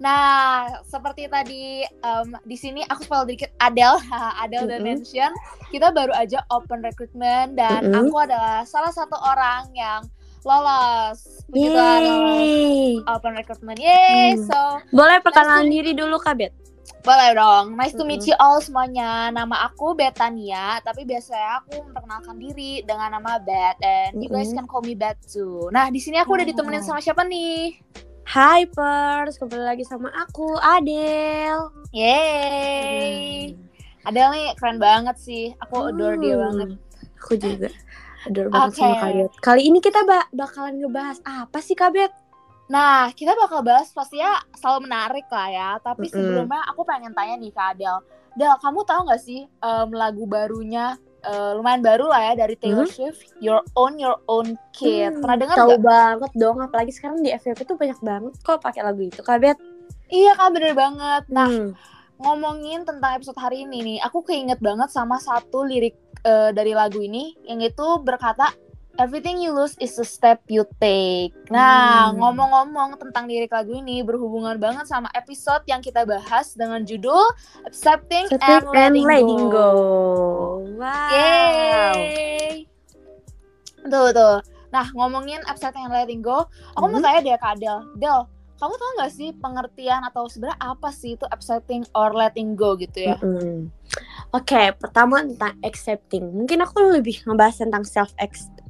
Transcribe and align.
Nah, 0.02 0.66
seperti 0.84 1.30
tadi 1.30 1.86
em, 1.86 2.30
di 2.44 2.58
sini 2.58 2.82
aku 2.90 3.06
spell 3.06 3.24
dikit 3.24 3.54
Adele, 3.62 4.02
Adele 4.44 4.66
udah 4.66 4.80
Mm-mm. 4.82 4.98
mention, 4.98 5.32
kita 5.70 5.94
baru 5.94 6.10
aja 6.12 6.42
open 6.50 6.82
recruitment 6.84 7.54
dan 7.56 7.86
Mm-mm. 7.88 8.10
aku 8.10 8.16
adalah 8.18 8.66
salah 8.66 8.90
satu 8.90 9.14
orang 9.16 9.70
yang 9.78 10.02
lolos. 10.44 11.20
Begitu 11.52 11.78
open 13.06 13.32
recruitment. 13.36 13.78
Yay! 13.78 14.36
Hmm. 14.36 14.48
So, 14.48 14.60
Boleh 14.90 15.20
perkenalan 15.20 15.68
diri 15.68 15.92
dulu 15.92 16.18
Kak 16.18 16.40
Bet? 16.40 16.54
Boleh 17.02 17.34
dong. 17.34 17.74
Nice 17.74 17.98
to 17.98 18.06
meet 18.06 18.22
you 18.26 18.38
all 18.38 18.62
semuanya. 18.62 19.34
Nama 19.34 19.68
aku 19.68 19.98
Betania, 19.98 20.78
tapi 20.86 21.02
biasanya 21.02 21.62
aku 21.62 21.82
memperkenalkan 21.82 22.38
diri 22.38 22.86
dengan 22.86 23.18
nama 23.18 23.42
Bet 23.42 23.82
and 23.82 24.22
you 24.22 24.30
guys 24.30 24.54
can 24.54 24.70
call 24.70 24.86
me 24.86 24.94
Bet 24.94 25.18
too. 25.26 25.70
Nah, 25.74 25.90
di 25.90 25.98
sini 25.98 26.22
aku 26.22 26.38
udah 26.38 26.46
ditemenin 26.46 26.86
Oh. 26.86 26.94
sama 26.94 27.02
siapa 27.02 27.26
nih? 27.26 27.82
Hypers, 28.22 29.42
kembali 29.42 29.66
lagi 29.66 29.84
sama 29.84 30.14
aku 30.14 30.56
Adel. 30.62 31.74
Yeay. 31.92 33.58
Adele 34.02 34.30
nih 34.32 34.48
keren 34.58 34.78
banget 34.78 35.18
sih. 35.18 35.54
Aku 35.58 35.90
adore 35.90 36.22
dia 36.22 36.38
Hmm. 36.38 36.44
banget. 36.48 36.70
Aku 37.22 37.34
juga 37.38 37.70
adore 38.24 38.50
banget 38.50 38.72
sama 38.74 38.88
Oke. 38.88 39.00
Kak 39.00 39.12
Bet. 39.12 39.32
Kali 39.40 39.62
ini 39.64 39.80
kita 39.80 40.02
ba- 40.04 40.30
bakalan 40.32 40.76
ngebahas 40.78 41.18
apa 41.22 41.60
sih 41.60 41.74
Kak 41.74 41.92
Bet? 41.92 42.14
Nah, 42.68 43.12
kita 43.12 43.36
bakal 43.36 43.62
bahas 43.62 43.92
pastinya 43.92 44.32
selalu 44.56 44.88
menarik 44.88 45.28
lah 45.28 45.48
ya. 45.48 45.70
Tapi 45.78 46.08
Mm-mm. 46.08 46.16
sebelumnya 46.16 46.62
aku 46.66 46.82
pengen 46.82 47.12
tanya 47.12 47.36
nih 47.36 47.52
ke 47.52 47.62
Adele. 47.62 48.00
Del, 48.32 48.56
kamu 48.58 48.80
tahu 48.82 49.02
nggak 49.04 49.20
sih 49.20 49.44
em, 49.44 49.90
lagu 49.92 50.24
barunya 50.24 50.96
eh, 51.20 51.52
lumayan 51.52 51.84
baru 51.84 52.08
lah 52.08 52.32
ya 52.32 52.34
dari 52.40 52.56
Taylor 52.56 52.88
Swift, 52.88 53.28
Your 53.38 53.60
Own 53.76 54.00
Your 54.00 54.24
Own 54.26 54.56
Kid. 54.72 55.12
Hmm, 55.12 55.20
Pernah 55.20 55.38
dengar 55.38 55.56
Tahu 55.60 55.76
banget 55.78 56.32
dong, 56.34 56.58
apalagi 56.58 56.90
sekarang 56.90 57.20
di 57.20 57.30
FYP 57.30 57.68
tuh 57.68 57.76
banyak 57.76 58.00
banget 58.00 58.34
kok 58.40 58.58
pakai 58.58 58.82
lagu 58.82 59.04
itu 59.04 59.20
Kak 59.20 59.38
Bet. 59.38 59.60
Iya 60.08 60.36
kak 60.36 60.52
bener 60.52 60.72
banget. 60.72 61.24
Nah 61.28 61.48
Hmm. 61.48 61.72
Ngomongin 62.22 62.86
tentang 62.86 63.18
episode 63.18 63.36
hari 63.36 63.66
ini 63.66 63.82
nih, 63.82 63.98
aku 64.02 64.22
keinget 64.22 64.62
banget 64.62 64.88
sama 64.88 65.18
satu 65.18 65.66
lirik 65.66 65.98
eh, 66.22 66.54
dari 66.54 66.72
lagu 66.72 67.02
ini 67.02 67.34
yang 67.44 67.60
itu 67.60 68.00
berkata 68.00 68.54
Everything 69.00 69.40
you 69.40 69.56
lose 69.56 69.80
is 69.80 69.96
a 69.96 70.04
step 70.04 70.44
you 70.52 70.68
take. 70.78 71.32
Nah, 71.48 72.12
Hmm. 72.12 72.20
ngomong-ngomong 72.20 73.00
tentang 73.00 73.24
lirik 73.24 73.48
lagu 73.48 73.72
ini 73.72 74.04
berhubungan 74.04 74.60
banget 74.60 74.84
sama 74.84 75.08
episode 75.16 75.64
yang 75.64 75.80
kita 75.80 76.04
bahas 76.04 76.52
dengan 76.54 76.84
judul 76.84 77.24
Accepting, 77.64 78.28
Accepting 78.28 78.76
and 78.76 79.00
Letting, 79.00 79.48
Go. 79.48 79.72
Wow. 80.76 81.08
Yeay. 81.08 82.68
Betul 83.80 84.12
betul. 84.12 84.36
Nah, 84.70 84.86
ngomongin 84.92 85.40
Accepting 85.48 85.88
and 85.88 85.96
Letting 85.96 86.20
Go, 86.20 86.52
aku 86.76 86.86
mau 86.86 87.00
Hmm. 87.00 87.06
tanya 87.08 87.20
deh 87.24 87.40
ke 87.40 87.48
Adel. 87.48 87.78
Del, 87.96 88.20
kamu 88.62 88.78
tahu 88.78 88.92
nggak 89.02 89.14
sih 89.18 89.30
pengertian 89.42 90.06
atau 90.06 90.30
sebenarnya 90.30 90.62
apa 90.62 90.94
sih 90.94 91.18
itu 91.18 91.26
accepting 91.34 91.82
or 91.98 92.14
letting 92.14 92.54
go 92.54 92.78
gitu 92.78 93.10
ya? 93.10 93.18
Mm-mm. 93.18 93.74
Oke, 94.30 94.78
pertama 94.78 95.26
tentang 95.26 95.58
accepting. 95.66 96.30
Mungkin 96.30 96.62
aku 96.62 96.94
lebih 96.94 97.26
ngebahas 97.26 97.58
tentang 97.58 97.82
self 97.82 98.14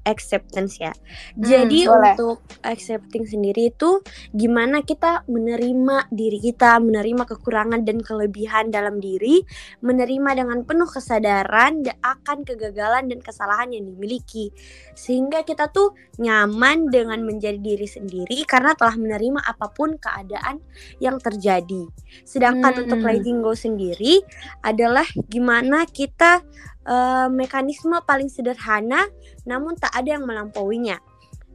acceptance 0.02 0.82
ya. 0.82 0.94
Jadi 1.38 1.86
Hmm, 1.86 1.94
boleh. 1.94 2.14
untuk 2.18 2.38
accepting 2.66 3.26
sendiri 3.30 3.70
itu 3.70 4.02
gimana 4.34 4.82
kita 4.82 5.24
menerima 5.30 6.10
diri 6.10 6.40
kita, 6.42 6.82
menerima 6.82 7.24
kekurangan 7.30 7.86
dan 7.86 8.02
kelebihan 8.02 8.74
dalam 8.74 8.98
diri, 8.98 9.46
menerima 9.86 10.42
dengan 10.42 10.66
penuh 10.66 10.90
kesadaran 10.90 11.86
da- 11.86 11.98
akan 12.02 12.42
kegagalan 12.42 13.08
dan 13.14 13.22
kesalahan 13.22 13.72
yang 13.78 13.86
dimiliki. 13.94 14.50
Sehingga 14.98 15.46
kita 15.46 15.70
tuh 15.70 15.94
nyaman 16.18 16.90
dengan 16.90 17.22
menjadi 17.22 17.62
diri 17.62 17.86
sendiri 17.86 18.42
karena 18.50 18.74
telah 18.74 18.98
menerima 18.98 19.42
apa 19.42 19.70
pun 19.70 20.02
keadaan 20.02 20.62
yang 20.98 21.22
terjadi. 21.22 21.86
Sedangkan 22.26 22.74
Hmm. 22.74 22.82
untuk 22.90 23.00
letting 23.06 23.46
go 23.46 23.54
sendiri 23.54 24.22
adalah 24.66 25.06
gimana 25.30 25.86
kita 25.86 26.42
eh, 26.88 27.28
mekanisme 27.30 27.98
paling 28.06 28.30
sederhana 28.30 29.06
namun 29.46 29.78
tak 29.78 29.94
ada 29.94 30.18
yang 30.20 30.26
melampauinya. 30.26 30.98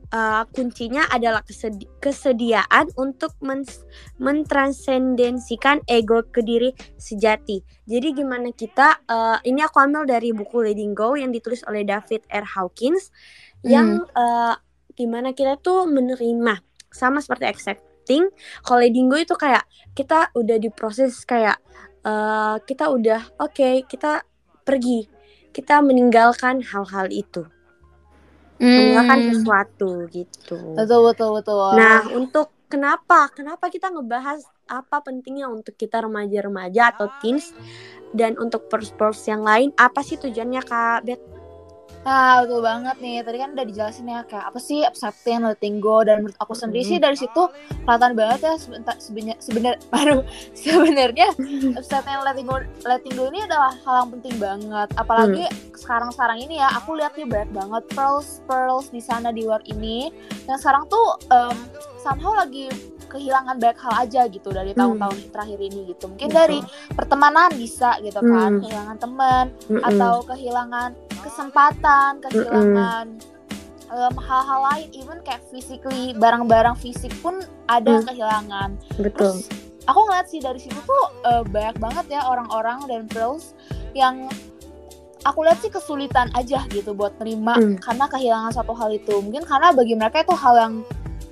Eh, 0.06 0.44
kuncinya 0.54 1.10
adalah 1.10 1.42
kesedi- 1.42 1.91
kesediaan 1.98 2.94
untuk 2.94 3.34
mentransendensikan 4.22 5.82
ego 5.91 6.22
ke 6.31 6.47
diri 6.47 6.70
sejati. 6.94 7.59
Jadi 7.91 8.15
gimana 8.15 8.54
kita 8.54 9.03
eh, 9.03 9.38
ini 9.50 9.66
aku 9.66 9.82
ambil 9.82 10.06
dari 10.06 10.31
buku 10.31 10.62
Letting 10.62 10.94
Go 10.94 11.19
yang 11.19 11.34
ditulis 11.34 11.66
oleh 11.66 11.82
David 11.82 12.22
R. 12.31 12.47
Hawkins 12.47 13.10
yang 13.66 14.06
eh, 14.15 14.54
gimana 14.97 15.34
kita 15.34 15.59
tuh 15.59 15.91
menerima 15.91 16.62
sama 16.88 17.20
seperti 17.20 17.44
accepting. 17.50 18.31
Kalau 18.65 18.81
letting 18.81 19.12
go 19.12 19.20
itu 19.20 19.36
kayak 19.36 19.66
kita 19.92 20.32
udah 20.32 20.56
diproses 20.56 21.26
kayak 21.28 21.60
eh, 22.06 22.56
kita 22.65 22.88
udah 22.88 23.36
oke 23.42 23.84
kita 23.91 24.25
pergi 24.65 25.16
kita 25.56 25.80
meninggalkan 25.80 26.60
hal-hal 26.60 27.08
itu 27.08 27.48
meninggalkan 28.60 29.20
Hmm. 29.24 29.28
sesuatu 29.32 29.90
gitu. 30.12 30.56
Betul 30.76 31.00
betul 31.12 31.28
betul. 31.40 31.56
Nah, 31.76 32.04
untuk 32.12 32.52
kenapa? 32.68 33.32
Kenapa 33.32 33.72
kita 33.72 33.88
ngebahas 33.88 34.44
apa 34.68 35.00
pentingnya 35.00 35.48
untuk 35.48 35.72
kita 35.78 36.04
remaja-remaja 36.04 36.92
atau 36.92 37.08
teens 37.22 37.56
dan 38.12 38.36
untuk 38.36 38.68
pers-pers 38.68 39.24
yang 39.30 39.46
lain 39.46 39.72
apa 39.80 40.00
sih 40.04 40.20
tujuannya 40.20 40.62
Kak 40.64 41.00
Bet? 41.08 41.20
Nah, 42.06 42.46
betul 42.46 42.62
banget 42.62 42.96
nih. 43.02 43.18
Tadi 43.26 43.36
kan 43.42 43.50
udah 43.50 43.66
dijelasin 43.66 44.06
ya 44.06 44.22
kayak 44.22 44.46
apa 44.46 44.58
sih 44.62 44.86
accepting, 44.86 45.42
letting 45.42 45.82
go 45.82 46.06
dan 46.06 46.22
menurut 46.22 46.38
aku 46.38 46.54
sendiri 46.54 46.86
sih 46.86 47.02
dari 47.02 47.18
situ 47.18 47.50
kelihatan 47.82 48.14
banget 48.14 48.40
ya 48.46 48.54
sebentar 48.54 48.94
sebenarnya 49.02 49.36
sebenar 49.42 49.74
baru 49.92 50.22
sebenarnya 50.54 51.28
accepting 51.74 52.22
letting 52.22 52.46
go 52.46 52.62
letting 52.86 53.14
go 53.18 53.26
ini 53.26 53.42
adalah 53.42 53.74
hal 53.82 54.06
yang 54.06 54.10
penting 54.14 54.34
banget. 54.38 54.88
Apalagi 54.94 55.44
sekarang-sekarang 55.74 56.38
ini 56.40 56.62
ya 56.62 56.70
aku 56.70 56.94
lihat 56.94 57.18
nih 57.18 57.26
banyak 57.26 57.50
banget 57.50 57.82
pearls 57.90 58.38
pearls 58.46 58.86
di 58.88 59.02
sana 59.02 59.34
di 59.34 59.42
luar 59.42 59.66
ini 59.66 60.14
yang 60.46 60.62
sekarang 60.62 60.86
tuh 60.86 61.18
em, 61.34 61.58
somehow 61.98 62.38
lagi 62.38 62.70
kehilangan 63.06 63.58
banyak 63.58 63.78
hal 63.78 63.94
aja 64.02 64.22
gitu 64.26 64.50
dari 64.50 64.74
Hmm. 64.74 64.98
tahun-tahun 64.98 65.30
terakhir 65.30 65.58
ini 65.58 65.90
gitu. 65.90 66.06
Mungkin 66.06 66.26
Betul. 66.30 66.38
dari 66.38 66.58
pertemanan 66.90 67.50
bisa 67.54 67.98
gitu 68.02 68.18
kan, 68.18 68.50
Hmm. 68.58 68.62
kehilangan 68.62 68.96
teman 68.98 69.44
Mm-mm. 69.66 69.82
atau 69.82 70.14
kehilangan 70.26 70.90
kesempatan, 71.26 72.22
kehilangan 72.22 73.06
em, 73.87 74.14
hal-hal 74.19 74.60
lain, 74.64 74.88
even 74.92 75.19
kayak 75.22 75.42
physically 75.47 76.10
barang-barang 76.12 76.75
fisik 76.75 77.14
pun 77.20 77.38
ada 77.66 77.98
Hmm. 77.98 78.04
kehilangan. 78.04 78.70
betul. 78.97 79.34
Terus 79.34 79.47
aku 79.84 79.98
ngeliat 80.03 80.26
sih 80.26 80.38
dari 80.38 80.59
situ 80.59 80.75
tuh 80.76 81.04
eh, 81.22 81.42
banyak 81.44 81.76
banget 81.76 82.06
ya 82.09 82.22
orang-orang 82.25 82.82
dan 82.86 83.06
pros 83.06 83.54
yang 83.92 84.26
aku 85.22 85.42
lihat 85.42 85.59
sih 85.59 85.70
kesulitan 85.70 86.31
aja 86.32 86.62
gitu 86.69 86.94
buat 86.94 87.15
nerima 87.16 87.54
Hmm. 87.54 87.78
karena 87.78 88.06
kehilangan 88.06 88.53
satu 88.53 88.75
hal 88.75 88.91
itu. 88.91 89.15
Mungkin 89.16 89.42
karena 89.42 89.71
bagi 89.71 89.95
mereka 89.95 90.22
itu 90.22 90.34
hal 90.34 90.54
yang 90.56 90.74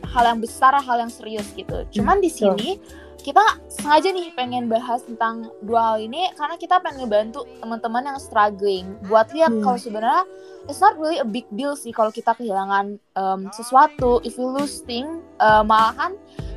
hal 0.05 0.25
yang 0.25 0.39
besar, 0.39 0.75
hal 0.75 0.97
yang 0.97 1.11
serius 1.11 1.51
gitu. 1.53 1.83
Cuman 1.91 2.19
di 2.19 2.31
betul. 2.31 2.55
sini 2.55 2.79
kita 3.25 3.41
sengaja 3.73 4.13
nih 4.13 4.29
pengen 4.37 4.69
bahas 4.69 5.01
tentang 5.01 5.49
dua 5.65 5.97
hal 5.97 6.05
ini 6.05 6.29
karena 6.37 6.61
kita 6.61 6.77
pengen 6.79 7.09
ngebantu 7.09 7.49
teman-teman 7.59 8.05
yang 8.05 8.19
struggling 8.21 8.85
buat 9.09 9.33
lihat 9.33 9.49
Hmm. 9.49 9.65
kalau 9.65 9.81
sebenarnya 9.81 10.29
it's 10.69 10.79
not 10.79 10.93
really 11.01 11.17
a 11.17 11.25
big 11.25 11.49
deal 11.51 11.73
sih 11.73 11.89
kalau 11.89 12.13
kita 12.13 12.37
kehilangan 12.37 13.01
em, 13.01 13.41
sesuatu 13.51 14.21
if 14.23 14.37
you 14.37 14.45
lose 14.45 14.85
thing 14.85 15.09
eh, 15.41 15.63
malahan 15.65 16.13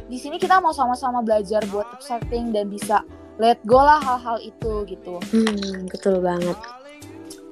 di 0.08 0.20
sini 0.20 0.36
kita 0.36 0.60
mau 0.60 0.72
sama-sama 0.72 1.24
belajar 1.24 1.64
buat 1.68 1.88
accepting 1.96 2.52
dan 2.52 2.68
bisa 2.68 3.04
let 3.40 3.60
go 3.64 3.78
lah 3.78 4.00
hal-hal 4.00 4.36
itu 4.42 4.84
gitu. 4.88 5.20
Hmm, 5.30 5.86
betul 5.88 6.20
banget. 6.20 6.56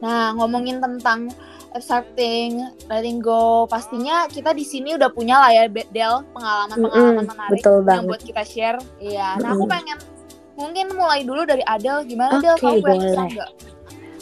Nah, 0.02 0.34
ngomongin 0.34 0.82
tentang 0.82 1.30
accepting, 1.76 2.64
letting 2.88 3.20
go, 3.20 3.68
pastinya 3.68 4.26
kita 4.32 4.56
di 4.56 4.64
sini 4.64 4.96
udah 4.96 5.12
punya 5.12 5.36
lah 5.38 5.52
ya 5.52 5.64
Del 5.68 6.24
pengalaman-pengalaman 6.32 7.14
Mm-mm, 7.20 7.28
menarik 7.28 7.60
betul 7.60 7.78
yang 7.84 8.04
buat 8.08 8.22
kita 8.24 8.44
share. 8.48 8.80
Iya. 8.98 9.44
Nah, 9.44 9.52
aku 9.54 9.68
pengen 9.68 9.98
mungkin 10.56 10.86
mulai 10.96 11.22
dulu 11.28 11.44
dari 11.44 11.62
Adel. 11.68 12.08
Gimana 12.08 12.40
Del? 12.40 12.56
Oke, 12.56 12.64
Kamu 12.64 12.80
punya 12.80 12.96
boleh. 13.12 13.30
nggak? 13.36 13.52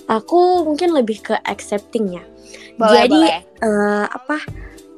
Aku 0.09 0.39
mungkin 0.67 0.89
lebih 0.91 1.21
ke 1.21 1.35
accepting 1.45 2.17
ya. 2.17 2.23
Boleh, 2.75 3.05
Jadi 3.05 3.21
boleh. 3.21 3.39
eh, 3.63 4.05
apa? 4.09 4.37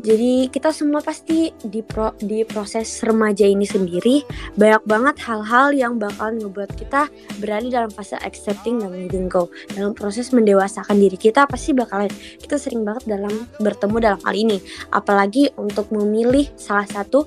Jadi 0.06 0.54
kita 0.54 0.70
semua 0.70 1.02
pasti 1.02 1.50
di 1.66 1.82
pro, 1.82 2.14
di 2.22 2.46
proses 2.46 3.02
remaja 3.02 3.42
ini 3.42 3.66
sendiri 3.66 4.22
banyak 4.54 4.86
banget 4.86 5.18
hal-hal 5.26 5.74
yang 5.74 5.98
bakal 5.98 6.30
ngebuat 6.30 6.78
kita 6.78 7.10
berada 7.42 7.66
dalam 7.66 7.90
fase 7.90 8.14
accepting 8.22 8.86
dan 8.86 8.94
letting 8.94 9.26
go. 9.26 9.50
Dalam 9.74 9.98
proses 9.98 10.30
mendewasakan 10.30 11.02
diri 11.02 11.18
kita 11.18 11.50
pasti 11.50 11.74
bakalan 11.74 12.14
kita 12.38 12.62
sering 12.62 12.86
banget 12.86 13.18
dalam 13.18 13.50
bertemu 13.58 13.98
dalam 13.98 14.20
hal 14.22 14.36
ini. 14.38 14.62
Apalagi 14.94 15.50
untuk 15.58 15.90
memilih 15.90 16.54
salah 16.54 16.86
satu 16.86 17.26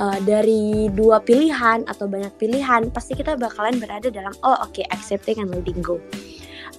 uh, 0.00 0.18
dari 0.24 0.88
dua 0.88 1.20
pilihan 1.20 1.84
atau 1.84 2.08
banyak 2.08 2.32
pilihan 2.40 2.88
pasti 2.88 3.12
kita 3.18 3.36
bakalan 3.36 3.76
berada 3.76 4.08
dalam 4.08 4.32
oh 4.46 4.56
oke 4.64 4.72
okay, 4.72 4.84
accepting 4.88 5.44
and 5.44 5.52
letting 5.52 5.84
go 5.84 6.00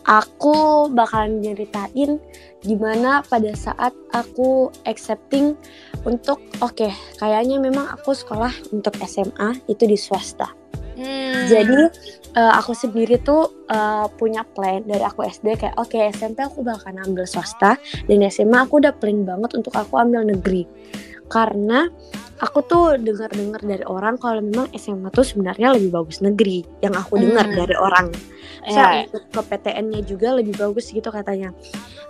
aku 0.10 0.90
bakalan 0.90 1.38
nyeritain 1.38 2.18
gimana 2.66 3.22
pada 3.30 3.54
saat 3.54 3.94
aku 4.10 4.74
accepting 4.90 5.54
untuk 6.04 6.42
oke 6.66 6.74
okay, 6.74 6.92
kayaknya 7.22 7.62
memang 7.62 7.86
aku 7.94 8.18
sekolah 8.18 8.52
untuk 8.74 8.98
SMA 9.06 9.62
itu 9.70 9.86
di 9.86 9.96
swasta. 9.96 10.50
Hmm. 11.00 11.48
Jadi 11.48 11.88
uh, 12.36 12.54
aku 12.60 12.76
sendiri 12.76 13.24
tuh 13.24 13.48
uh, 13.72 14.12
punya 14.20 14.44
plan 14.44 14.84
dari 14.84 15.00
aku 15.00 15.24
SD 15.24 15.56
kayak 15.56 15.80
oke 15.80 15.96
okay, 15.96 16.12
SMP 16.12 16.44
aku 16.44 16.60
bakal 16.60 16.92
ambil 16.92 17.24
swasta 17.24 17.80
dan 18.10 18.20
SMA 18.28 18.68
aku 18.68 18.84
udah 18.84 18.92
plan 18.92 19.24
banget 19.24 19.56
untuk 19.56 19.72
aku 19.80 19.96
ambil 19.96 20.28
negeri 20.28 20.68
karena 21.30 21.88
aku 22.40 22.64
tuh 22.66 22.96
dengar-dengar 22.96 23.60
dari 23.62 23.84
orang 23.86 24.16
kalau 24.16 24.40
memang 24.40 24.72
SMA 24.76 25.12
tuh 25.12 25.28
sebenarnya 25.28 25.76
lebih 25.76 25.92
bagus 25.92 26.24
negeri 26.24 26.64
yang 26.80 26.96
aku 26.96 27.20
dengar 27.20 27.46
hmm. 27.48 27.56
dari 27.56 27.76
orang. 27.76 28.08
Saya 28.68 29.08
yeah. 29.08 29.24
ke 29.32 29.42
PTN-nya 29.44 30.02
juga 30.04 30.36
lebih 30.36 30.56
bagus 30.60 30.92
gitu 30.92 31.08
katanya. 31.12 31.52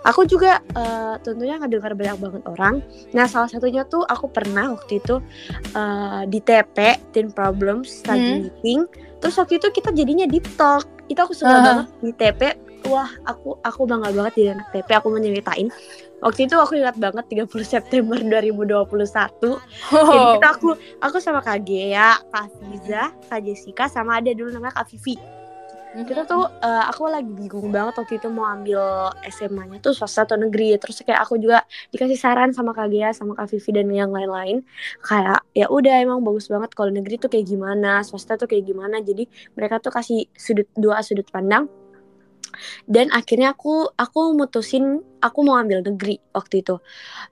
Aku 0.06 0.24
juga 0.24 0.62
uh, 0.74 1.20
tentunya 1.20 1.60
ngedengar 1.60 1.92
banyak 1.94 2.16
banget 2.18 2.42
orang. 2.46 2.74
Nah 3.12 3.26
salah 3.28 3.50
satunya 3.50 3.84
tuh 3.86 4.02
aku 4.06 4.30
pernah 4.30 4.72
waktu 4.74 5.02
itu 5.02 5.20
uh, 5.76 6.22
di 6.26 6.38
TP 6.40 6.98
Teen 7.14 7.30
Problems 7.30 8.02
lagi 8.06 8.38
hmm. 8.38 8.40
meeting. 8.46 8.80
Terus 9.20 9.36
waktu 9.36 9.60
itu 9.60 9.68
kita 9.70 9.92
jadinya 9.92 10.24
deep 10.24 10.46
talk. 10.56 10.86
Itu 11.10 11.20
aku 11.26 11.34
suka 11.34 11.54
uh. 11.54 11.62
banget 11.62 11.86
di 12.00 12.12
TP. 12.14 12.42
Wah 12.88 13.10
aku 13.28 13.60
aku 13.60 13.80
bangga 13.84 14.14
banget 14.14 14.34
di 14.36 14.42
anak 14.48 14.68
TP. 14.72 14.88
Aku 14.96 15.12
mau 15.12 15.20
nyeritain. 15.20 15.68
Waktu 16.20 16.48
itu 16.48 16.56
aku 16.56 16.76
ingat 16.76 16.96
banget 17.00 17.24
30 17.32 17.48
September 17.80 18.20
2021 18.20 18.76
oh. 18.76 19.56
jadi 19.88 20.24
kita 20.36 20.48
aku 20.52 20.68
aku 21.00 21.16
sama 21.16 21.40
Kak 21.40 21.64
Gea, 21.64 22.20
Kak 22.28 22.52
Fiza, 22.60 23.08
Kak 23.28 23.40
Jessica 23.40 23.88
sama 23.88 24.20
ada 24.20 24.30
dulu 24.36 24.52
namanya 24.52 24.84
Kak 24.84 24.92
Vivi. 24.92 25.16
Mm-hmm. 25.90 26.06
kita 26.06 26.22
tuh 26.22 26.46
uh, 26.46 26.84
aku 26.86 27.10
lagi 27.10 27.26
bingung 27.34 27.74
banget 27.74 27.98
waktu 27.98 28.22
itu 28.22 28.30
mau 28.30 28.46
ambil 28.46 29.10
SMA-nya 29.26 29.82
tuh 29.82 29.90
swasta 29.90 30.22
atau 30.22 30.38
negeri. 30.38 30.78
Terus 30.78 31.02
kayak 31.02 31.26
aku 31.26 31.34
juga 31.34 31.66
dikasih 31.90 32.14
saran 32.14 32.54
sama 32.54 32.70
Kak 32.70 32.94
Gea 32.94 33.10
sama 33.10 33.34
Kak 33.34 33.50
Vivi 33.50 33.70
dan 33.74 33.90
yang 33.90 34.14
lain-lain. 34.14 34.62
Kayak 35.02 35.42
ya 35.50 35.66
udah 35.66 35.98
emang 35.98 36.22
bagus 36.22 36.46
banget 36.46 36.70
kalau 36.78 36.94
negeri 36.94 37.18
tuh 37.18 37.26
kayak 37.26 37.42
gimana 37.42 38.06
swasta 38.06 38.38
tuh 38.38 38.46
kayak 38.46 38.70
gimana. 38.70 39.02
Jadi 39.02 39.26
mereka 39.58 39.82
tuh 39.82 39.90
kasih 39.90 40.30
sudut 40.38 40.70
dua 40.78 41.02
sudut 41.02 41.26
pandang 41.26 41.66
dan 42.84 43.08
akhirnya 43.14 43.54
aku 43.54 43.90
aku 43.94 44.34
mutusin 44.36 45.04
aku 45.20 45.44
mau 45.44 45.60
ambil 45.60 45.84
negeri 45.84 46.18
waktu 46.32 46.64
itu. 46.64 46.80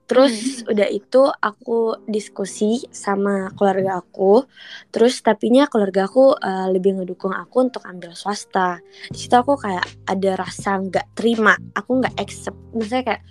Terus 0.04 0.62
hmm. 0.62 0.72
udah 0.72 0.88
itu 0.92 1.22
aku 1.32 1.78
diskusi 2.04 2.84
sama 2.92 3.50
keluarga 3.56 4.04
aku. 4.04 4.44
Terus 4.92 5.25
tapinya 5.25 5.66
keluarga 5.66 6.04
aku 6.06 6.36
uh, 6.36 6.69
lebih 6.69 7.00
ngedukung 7.00 7.32
aku 7.32 7.72
untuk 7.72 7.82
ambil 7.88 8.12
swasta. 8.12 8.78
Di 9.08 9.19
situ 9.19 9.34
aku 9.34 9.56
kayak 9.56 9.84
ada 10.04 10.30
rasa 10.36 10.78
nggak 10.78 11.16
terima. 11.16 11.56
Aku 11.74 11.98
nggak 11.98 12.14
accept. 12.20 12.56
Maksudnya 12.76 13.02
kayak 13.04 13.22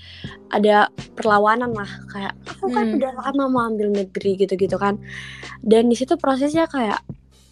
ada 0.51 0.75
perlawanan 1.13 1.71
lah. 1.71 1.91
Kayak 2.09 2.33
aku 2.50 2.73
kan 2.73 2.85
hmm. 2.91 2.97
udah 2.97 3.11
lama 3.13 3.43
mau 3.47 3.63
ambil 3.69 3.93
negeri 3.93 4.41
gitu-gitu 4.41 4.75
kan. 4.81 4.97
Dan 5.61 5.88
di 5.88 5.95
situ 5.95 6.17
prosesnya 6.17 6.65
kayak 6.65 7.00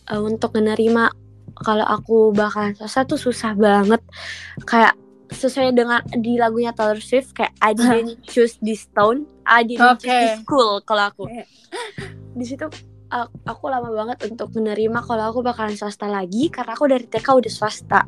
uh, 0.10 0.22
untuk 0.22 0.58
menerima 0.58 1.25
kalau 1.64 1.86
aku 1.88 2.36
bakalan 2.36 2.76
swasta 2.76 3.08
tuh 3.08 3.20
susah 3.20 3.56
banget 3.56 4.02
kayak 4.68 4.96
sesuai 5.32 5.74
dengan 5.74 6.04
di 6.22 6.38
lagunya 6.38 6.76
Taylor 6.76 7.02
Swift 7.02 7.34
kayak 7.34 7.56
I 7.64 7.74
didn't 7.74 8.22
choose 8.32 8.60
this 8.62 8.86
town 8.94 9.26
I 9.48 9.66
didn't 9.66 9.98
okay. 9.98 10.06
choose 10.06 10.20
this 10.20 10.36
school 10.44 10.84
kalau 10.84 11.10
aku 11.10 11.24
di 12.40 12.46
situ 12.46 12.68
aku 13.46 13.72
lama 13.72 13.90
banget 13.94 14.28
untuk 14.28 14.52
menerima 14.52 15.00
kalau 15.06 15.32
aku 15.32 15.40
bakalan 15.46 15.78
swasta 15.78 16.10
lagi 16.10 16.52
karena 16.52 16.76
aku 16.76 16.90
dari 16.90 17.06
TK 17.08 17.28
udah 17.32 17.54
swasta 17.54 18.02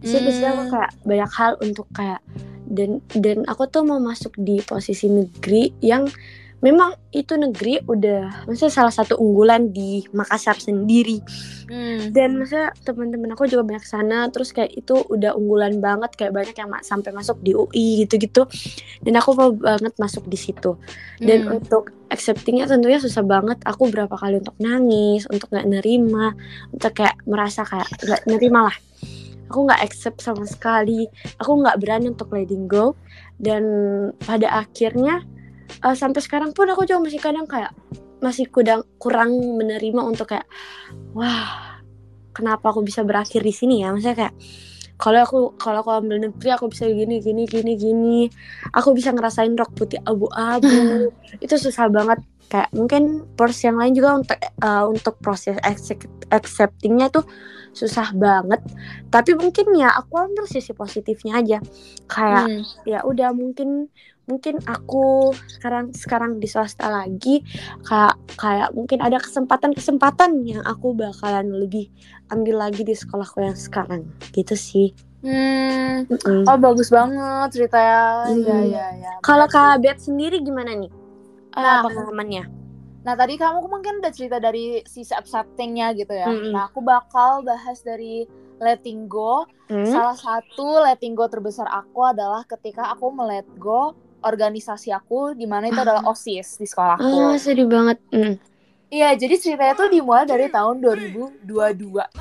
jadi 0.00 0.24
hmm. 0.24 0.52
aku 0.56 0.62
kayak 0.72 0.92
banyak 1.04 1.30
hal 1.36 1.52
untuk 1.60 1.86
kayak 1.92 2.22
dan 2.64 3.04
dan 3.12 3.44
aku 3.44 3.68
tuh 3.68 3.84
mau 3.84 4.00
masuk 4.00 4.32
di 4.40 4.64
posisi 4.64 5.10
negeri 5.12 5.68
yang 5.84 6.08
memang 6.64 6.96
itu 7.12 7.36
negeri 7.36 7.84
udah 7.84 8.48
maksudnya 8.48 8.72
salah 8.72 8.94
satu 8.94 9.20
unggulan 9.20 9.68
di 9.68 10.00
Makassar 10.16 10.56
sendiri. 10.56 11.20
Hmm. 11.64 12.12
dan 12.12 12.36
maksudnya 12.36 12.76
teman-teman 12.84 13.32
aku 13.32 13.48
juga 13.48 13.64
banyak 13.64 13.88
sana 13.88 14.28
terus 14.28 14.52
kayak 14.52 14.84
itu 14.84 15.00
udah 15.00 15.32
unggulan 15.32 15.80
banget 15.80 16.12
kayak 16.12 16.36
banyak 16.36 16.52
yang 16.52 16.68
ma 16.68 16.84
sampai 16.84 17.08
masuk 17.12 17.40
di 17.40 17.56
UI 17.56 18.04
gitu-gitu. 18.04 18.44
Dan 19.00 19.16
aku 19.16 19.32
mau 19.32 19.52
banget 19.52 19.96
masuk 19.96 20.28
di 20.28 20.36
situ. 20.36 20.76
Dan 21.20 21.48
hmm. 21.48 21.56
untuk 21.60 21.92
acceptingnya 22.12 22.68
tentunya 22.68 23.00
susah 23.00 23.24
banget. 23.24 23.60
Aku 23.64 23.88
berapa 23.88 24.12
kali 24.12 24.40
untuk 24.44 24.56
nangis 24.60 25.24
untuk 25.32 25.48
nggak 25.52 25.68
nerima 25.68 26.36
untuk 26.72 26.92
kayak 26.96 27.16
merasa 27.24 27.64
kayak 27.64 27.88
nggak 28.04 28.22
nerima 28.28 28.68
lah. 28.68 28.76
Aku 29.48 29.64
nggak 29.64 29.80
accept 29.84 30.20
sama 30.20 30.44
sekali. 30.48 31.08
Aku 31.40 31.60
nggak 31.60 31.80
berani 31.80 32.12
untuk 32.12 32.32
letting 32.32 32.68
go. 32.68 32.92
Dan 33.40 33.64
pada 34.20 34.62
akhirnya 34.64 35.24
uh, 35.82 35.96
sampai 35.96 36.20
sekarang 36.22 36.54
pun 36.54 36.68
aku 36.70 36.86
juga 36.86 37.02
masih 37.02 37.18
kadang 37.18 37.48
kayak 37.48 37.74
masih 38.22 38.46
kurang 38.48 38.86
kurang 38.96 39.34
menerima 39.34 40.00
untuk 40.00 40.32
kayak 40.32 40.46
wah 41.12 41.74
kenapa 42.34 42.74
aku 42.74 42.82
bisa 42.82 43.06
berakhir 43.06 43.40
di 43.40 43.54
sini 43.54 43.86
ya? 43.86 43.94
Maksudnya 43.94 44.16
kayak 44.18 44.34
kalau 44.94 45.18
aku 45.22 45.38
kalau 45.58 45.82
aku 45.82 45.90
ambil 45.90 46.18
negeri 46.22 46.48
aku 46.54 46.70
bisa 46.70 46.86
gini 46.86 47.22
gini 47.22 47.46
gini 47.46 47.72
gini. 47.78 48.18
Aku 48.74 48.94
bisa 48.94 49.14
ngerasain 49.14 49.54
rok 49.54 49.74
putih 49.74 50.02
abu-abu. 50.02 51.10
Itu 51.44 51.54
susah 51.58 51.90
banget 51.90 52.22
kayak 52.48 52.70
mungkin 52.76 53.24
pers 53.34 53.58
yang 53.64 53.80
lain 53.80 53.96
juga 53.96 54.20
untuk 54.20 54.38
uh, 54.62 54.84
untuk 54.86 55.14
proses 55.18 55.56
acceptingnya 56.30 57.10
tuh 57.10 57.24
susah 57.74 58.14
banget. 58.14 58.62
Tapi 59.10 59.34
mungkin 59.34 59.74
ya 59.74 59.90
aku 59.98 60.14
ambil 60.16 60.46
sisi 60.46 60.70
positifnya 60.72 61.42
aja. 61.42 61.58
Kayak 62.06 62.46
hmm. 62.46 62.62
ya 62.86 62.98
udah 63.02 63.34
mungkin 63.34 63.90
mungkin 64.24 64.56
aku 64.64 65.36
sekarang 65.60 65.92
sekarang 65.92 66.40
di 66.40 66.48
swasta 66.48 66.88
lagi 66.88 67.44
kayak 67.84 68.16
kayak 68.40 68.72
mungkin 68.72 69.04
ada 69.04 69.20
kesempatan-kesempatan 69.20 70.48
yang 70.48 70.64
aku 70.64 70.96
bakalan 70.96 71.52
lebih 71.52 71.92
ambil 72.32 72.64
lagi 72.64 72.86
di 72.86 72.94
sekolahku 72.96 73.44
yang 73.44 73.58
sekarang. 73.58 74.08
Gitu 74.32 74.54
sih. 74.56 74.88
Hmm. 75.24 76.04
Mm. 76.04 76.44
oh 76.44 76.58
bagus 76.60 76.92
banget 76.92 77.48
ceritanya. 77.56 78.28
Mm. 78.28 78.44
ya 78.44 78.58
ya 78.68 78.86
ya 79.08 79.12
kalau 79.24 79.48
kak 79.48 79.80
Bet 79.80 79.96
sendiri 79.96 80.44
gimana 80.44 80.76
nih 80.76 80.92
nah, 81.54 81.80
uh, 81.80 81.82
pengalamannya 81.88 82.44
nah 83.04 83.14
tadi 83.16 83.36
kamu 83.36 83.68
mungkin 83.68 84.00
udah 84.00 84.12
cerita 84.12 84.40
dari 84.40 84.80
si 84.88 85.04
acceptingnya 85.04 85.92
gitu 85.96 86.12
ya 86.12 86.28
mm 86.28 86.52
nah 86.52 86.72
aku 86.72 86.80
bakal 86.80 87.44
bahas 87.44 87.84
dari 87.84 88.24
letting 88.62 89.10
go 89.10 89.44
mm. 89.68 89.88
salah 89.92 90.16
satu 90.16 90.80
letting 90.82 91.12
go 91.12 91.28
terbesar 91.28 91.68
aku 91.68 92.00
adalah 92.06 92.46
ketika 92.48 92.94
aku 92.96 93.12
melet 93.12 93.44
go 93.60 93.92
organisasi 94.24 94.88
aku 94.90 95.36
di 95.36 95.44
mana 95.44 95.68
itu 95.68 95.76
adalah 95.76 96.00
ah. 96.00 96.10
OSIS 96.16 96.56
di 96.56 96.64
sekolahku. 96.64 97.04
Oh, 97.04 97.36
sedih 97.36 97.68
banget. 97.68 98.00
Mm. 98.08 98.40
Iya, 98.88 99.08
jadi 99.20 99.34
ceritanya 99.36 99.74
tuh 99.76 99.92
dimulai 99.92 100.24
dari 100.24 100.48
tahun 100.48 100.80
2022 100.80 101.44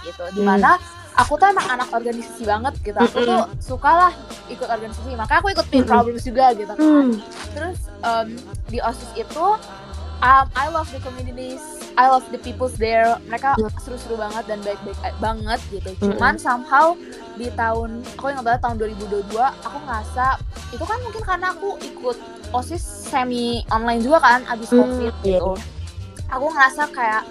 gitu. 0.03 0.23
Di 0.35 0.41
mana 0.43 0.75
mm. 0.75 1.02
Aku 1.17 1.38
tuh 1.38 1.48
emang 1.50 1.67
anak 1.70 1.89
organisasi 1.93 2.43
banget 2.46 2.74
gitu. 2.82 2.98
Aku 2.98 3.17
mm 3.22 3.27
tuh 3.27 3.41
suka 3.62 3.91
lah 3.91 4.13
ikut 4.50 4.67
organisasi. 4.67 5.13
Maka 5.13 5.39
aku 5.41 5.53
ikut 5.53 5.67
Team 5.70 5.86
mm 5.86 5.89
Problems 5.89 6.24
juga 6.25 6.46
gitu 6.58 6.74
kan. 6.74 6.82
Mm. 6.82 7.13
Terus 7.53 7.79
um, 8.01 8.27
di 8.70 8.77
OSIS 8.82 9.12
itu 9.15 9.46
um, 10.24 10.46
I 10.55 10.65
love 10.72 10.89
the 10.89 11.01
communities, 11.03 11.62
I 12.00 12.10
love 12.10 12.25
the 12.32 12.39
peoples 12.39 12.74
there. 12.79 13.20
Mereka 13.27 13.60
seru-seru 13.84 14.15
banget 14.17 14.43
dan 14.48 14.60
baik-baik 14.63 15.17
banget 15.20 15.60
gitu. 15.70 15.89
Cuman 16.01 16.39
somehow 16.39 16.98
di 17.38 17.50
tahun 17.53 18.01
aku 18.17 18.29
ingat 18.29 18.46
banget 18.46 18.62
tahun 18.62 18.77
2022 18.77 19.34
aku 19.41 19.77
ngerasa 19.89 20.38
itu 20.70 20.84
kan 20.86 20.98
mungkin 21.01 21.24
karena 21.25 21.48
aku 21.53 21.77
ikut 21.82 22.17
osis 22.53 22.82
semi 22.82 23.65
online 23.74 24.05
juga 24.05 24.22
kan 24.22 24.39
abis 24.50 24.70
covid 24.70 25.13
hmm, 25.22 25.25
gitu. 25.25 25.53
Aku 26.34 26.50
ngerasa 26.50 26.89
kayak 26.89 27.24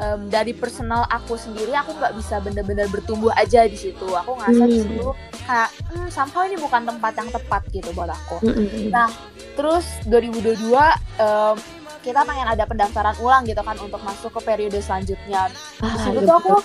um, 0.00 0.20
dari 0.32 0.56
personal 0.56 1.04
aku 1.06 1.36
sendiri 1.36 1.76
aku 1.76 1.94
nggak 1.94 2.16
bisa 2.16 2.40
bener-bener 2.40 2.88
bertumbuh 2.88 3.30
aja 3.36 3.68
di 3.68 3.76
situ. 3.76 4.08
Aku 4.08 4.34
ngerasa 4.40 4.64
hmm. 4.64 4.72
di 4.72 4.78
situ 4.80 5.08
kayak 5.44 5.70
hmm, 5.92 6.08
somehow 6.08 6.42
ini 6.48 6.56
bukan 6.56 6.82
tempat 6.88 7.12
yang 7.20 7.30
tepat 7.30 7.62
gitu 7.70 7.88
buat 7.92 8.10
aku. 8.10 8.40
Hmm. 8.42 8.90
Nah 8.90 9.08
terus 9.54 9.86
2022 10.08 10.72
um, 11.20 11.56
kita 12.00 12.24
pengen 12.24 12.48
ada 12.48 12.64
pendaftaran 12.64 13.12
ulang 13.20 13.44
gitu 13.44 13.60
kan 13.60 13.76
untuk 13.76 14.00
masuk 14.00 14.32
ke 14.32 14.40
periode 14.40 14.80
selanjutnya. 14.80 15.52
Ah, 15.84 15.92
di 15.92 15.98
situ 16.00 16.18
tuh 16.24 16.36
aku 16.40 16.56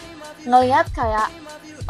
ngeliat 0.47 0.87
kayak 0.95 1.27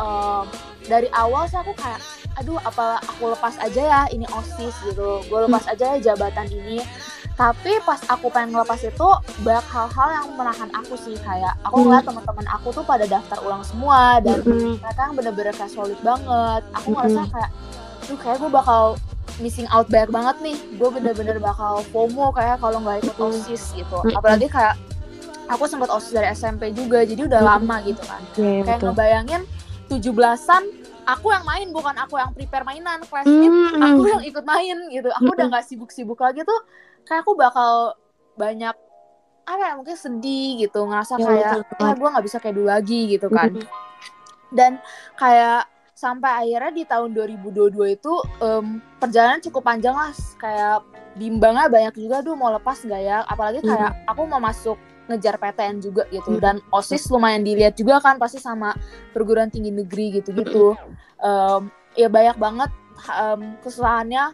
um, 0.01 0.49
dari 0.89 1.09
awal 1.13 1.45
sih 1.45 1.61
aku 1.61 1.77
kayak 1.77 2.01
aduh 2.35 2.59
apa 2.67 2.99
aku 2.99 3.31
lepas 3.31 3.55
aja 3.63 3.79
ya 3.79 4.01
ini 4.11 4.27
osis 4.27 4.75
gitu 4.83 5.23
gue 5.23 5.39
lepas 5.47 5.63
hmm. 5.63 5.71
aja 5.71 5.85
ya 5.95 6.11
jabatan 6.11 6.51
ini 6.51 6.83
tapi 7.35 7.83
pas 7.83 7.99
aku 8.07 8.31
pengen 8.31 8.55
ngelepas 8.55 8.79
itu 8.79 9.07
banyak 9.41 9.65
hal-hal 9.65 10.07
yang 10.13 10.27
menahan 10.33 10.69
aku 10.71 10.95
sih 10.95 11.15
kayak 11.17 11.51
aku 11.61 11.75
Hmm. 11.75 11.85
ngeliat 11.85 12.03
teman-teman 12.03 12.47
aku 12.49 12.67
tuh 12.71 12.81
pada 12.81 13.03
daftar 13.05 13.37
ulang 13.41 13.59
semua 13.61 14.19
dan 14.19 14.39
Mm-mm. 14.39 14.79
mereka 14.79 15.01
yang 15.03 15.15
bener-bener 15.15 15.51
kayak 15.51 15.67
solid 15.67 15.99
banget 15.99 16.61
aku 16.71 16.87
Mm-mm. 16.87 16.95
ngerasa 16.97 17.21
kayak 17.27 17.49
tuh 18.01 18.17
kayak 18.17 18.37
gue 18.39 18.47
bakal 18.49 18.83
missing 19.35 19.67
out 19.67 19.83
banyak 19.85 20.07
banget 20.09 20.35
nih 20.41 20.57
gue 20.73 20.89
bener-bener 20.89 21.37
bakal 21.37 21.83
FOMO 21.85 22.31
kayak 22.31 22.55
kalau 22.57 22.79
nggak 22.79 23.03
ikut 23.03 23.15
Mm. 23.15 23.27
osis 23.29 23.75
gitu 23.75 23.97
apalagi 24.09 24.47
kayak 24.47 24.79
aku 25.45 25.67
sempat 25.67 25.91
osis 25.91 26.15
dari 26.15 26.31
SMP 26.31 26.71
juga 26.71 27.03
jadi 27.03 27.19
udah 27.21 27.37
Mm. 27.37 27.49
lama 27.51 27.75
gitu 27.83 27.99
kan 28.01 28.21
Iya, 28.33 28.47
iya, 28.49 28.61
kayak 28.63 28.79
betul. 28.79 28.87
ngebayangin 28.89 29.41
17-an 29.85 30.63
aku 31.05 31.27
yang 31.29 31.43
main 31.43 31.67
bukan 31.69 31.93
aku 31.95 32.15
yang 32.15 32.31
prepare 32.31 32.63
mainan 32.63 33.03
class 33.03 33.27
meet 33.27 33.45
Mm-mm. 33.45 33.83
aku 33.83 34.07
yang 34.07 34.23
ikut 34.23 34.41
main 34.41 34.77
gitu 34.89 35.09
aku 35.11 35.27
udah 35.27 35.35
Mm-mm. 35.37 35.51
nggak 35.51 35.65
sibuk-sibuk 35.67 36.17
lagi 36.17 36.41
tuh 36.41 36.59
kayak 37.05 37.21
aku 37.21 37.33
bakal 37.33 37.93
banyak 38.35 38.73
apa 39.45 39.61
ya 39.61 39.73
mungkin 39.77 39.93
sedih 39.93 40.57
gitu 40.59 40.81
ngerasa 40.83 41.15
Ya, 41.15 41.23
kayak 41.23 41.41
ya 41.45 41.51
banget. 41.77 41.95
gue 41.95 42.09
nggak 42.09 42.25
bisa 42.25 42.37
kayak 42.39 42.55
dulu 42.55 42.67
lagi 42.67 42.99
gitu 43.07 43.27
kan. 43.29 43.51
Dan 44.49 44.81
kayak 45.15 45.65
sampai 45.93 46.31
akhirnya 46.43 46.71
di 46.73 46.83
tahun 46.83 47.13
2022 47.13 47.53
itu 47.91 48.13
em, 48.41 48.65
perjalanan 48.97 49.39
cukup 49.39 49.61
panjang 49.63 49.93
lah. 49.93 50.09
Kayak 50.35 50.81
bimbangnya 51.13 51.69
banyak 51.69 51.93
juga 51.95 52.19
tuh 52.19 52.33
mau 52.33 52.49
lepas 52.49 52.81
nggak 52.81 53.01
ya? 53.01 53.21
Apalagi 53.23 53.61
Hmm. 53.61 53.69
kayak 53.69 53.91
aku 54.05 54.21
mau 54.25 54.41
masuk 54.41 54.75
ngejar 55.05 55.37
PTN 55.37 55.77
juga 55.79 56.09
gitu. 56.09 56.35
Dan 56.35 56.57
osis 56.69 57.05
lumayan 57.07 57.45
dilihat 57.45 57.77
juga 57.77 58.01
kan 58.01 58.17
pasti 58.17 58.41
sama 58.41 58.73
perguruan 59.13 59.47
tinggi 59.47 59.69
negeri 59.69 60.19
gitu-gitu. 60.19 60.73
Em, 61.17 61.61
ya 61.93 62.09
banyak 62.09 62.35
banget 62.35 62.73
em, 63.07 63.53
kesusahannya 63.61 64.33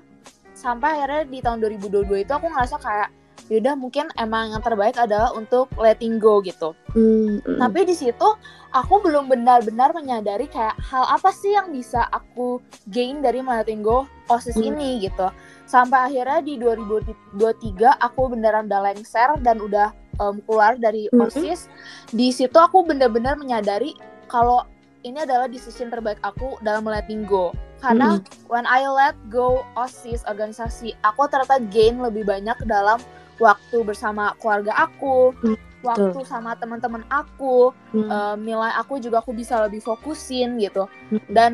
sampai 0.62 1.01
akhirnya 1.01 1.25
di 1.25 1.39
tahun 1.41 1.58
2022 1.58 2.22
itu 2.22 2.32
aku 2.32 2.46
ngerasa 2.46 2.77
kayak 2.77 3.10
yaudah 3.50 3.74
mungkin 3.74 4.06
emang 4.15 4.53
yang 4.53 4.62
terbaik 4.62 4.96
adalah 4.96 5.34
untuk 5.34 5.65
letting 5.75 6.22
go 6.22 6.39
gitu 6.39 6.77
Mm-mm. 6.94 7.58
tapi 7.58 7.84
di 7.84 7.98
situ 7.98 8.27
aku 8.70 9.01
belum 9.01 9.27
benar-benar 9.27 9.91
menyadari 9.91 10.46
kayak 10.46 10.77
hal 10.80 11.03
apa 11.10 11.34
sih 11.34 11.51
yang 11.51 11.74
bisa 11.74 12.06
aku 12.08 12.62
gain 12.88 13.20
dari 13.20 13.41
letting 13.41 13.82
go 13.82 14.06
osis 14.30 14.53
Hmm. 14.56 14.72
ini 14.72 15.03
gitu 15.03 15.27
sampai 15.65 16.13
akhirnya 16.13 16.39
di 16.46 16.56
2023 16.56 17.98
aku 17.98 18.22
beneran 18.30 18.70
udah 18.70 18.82
lengser 18.86 19.36
dan 19.41 19.60
udah 19.60 19.89
em, 20.22 20.39
keluar 20.46 20.77
dari 20.77 21.10
Hmm. 21.10 21.25
osis 21.25 21.68
di 22.13 22.30
situ 22.30 22.56
aku 22.56 22.86
benar-benar 22.86 23.36
menyadari 23.36 23.98
kalau 24.30 24.63
ini 25.01 25.25
adalah 25.25 25.50
decision 25.50 25.89
terbaik 25.89 26.22
aku 26.22 26.56
dalam 26.62 26.86
letting 26.86 27.25
go 27.25 27.51
karena 27.81 28.21
when 28.45 28.63
I 28.63 28.85
let 28.85 29.17
go 29.27 29.65
osis 29.73 30.21
organisasi 30.23 30.93
aku 31.01 31.25
ternyata 31.27 31.57
gain 31.67 31.97
lebih 31.97 32.23
banyak 32.23 32.55
dalam 32.63 33.01
waktu 33.38 33.81
bersama 33.81 34.38
keluarga 34.38 34.71
aku 34.77 35.33
Hmm, 35.41 35.57
waktu 35.81 36.21
sama 36.23 36.53
teman-teman 36.53 37.01
aku 37.09 37.73
Mm. 37.91 38.05
eh, 38.05 38.35
nilai 38.39 38.71
aku 38.77 39.01
juga 39.01 39.19
aku 39.19 39.33
bisa 39.33 39.57
lebih 39.59 39.81
fokusin 39.81 40.61
gitu 40.61 40.85
Mm. 41.09 41.21
dan 41.27 41.51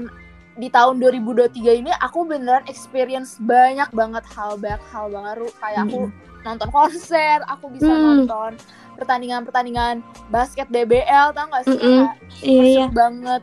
di 0.53 0.67
tahun 0.67 0.99
2023 0.99 1.53
ini 1.71 1.93
aku 1.95 2.25
beneran 2.25 2.65
experience 2.65 3.39
banyak 3.39 3.87
banget 3.89 4.25
hal 4.27 4.57
banyak 4.57 4.83
hal 4.89 5.07
baru 5.07 5.47
kayak 5.55 5.85
aku 5.85 6.11
nonton 6.43 6.69
konser 6.69 7.39
aku 7.47 7.71
bisa 7.71 7.87
Mm. 7.87 8.03
nonton 8.27 8.51
pertandingan-pertandingan 8.97 10.01
basket 10.27 10.67
DBL 10.67 11.31
tau 11.31 11.47
gak 11.47 11.63
sih 11.63 11.77
Mm-mm. 11.77 12.03
Kayak 12.03 12.15
Iya, 12.43 12.63
iya. 12.65 12.85
banget 12.89 13.41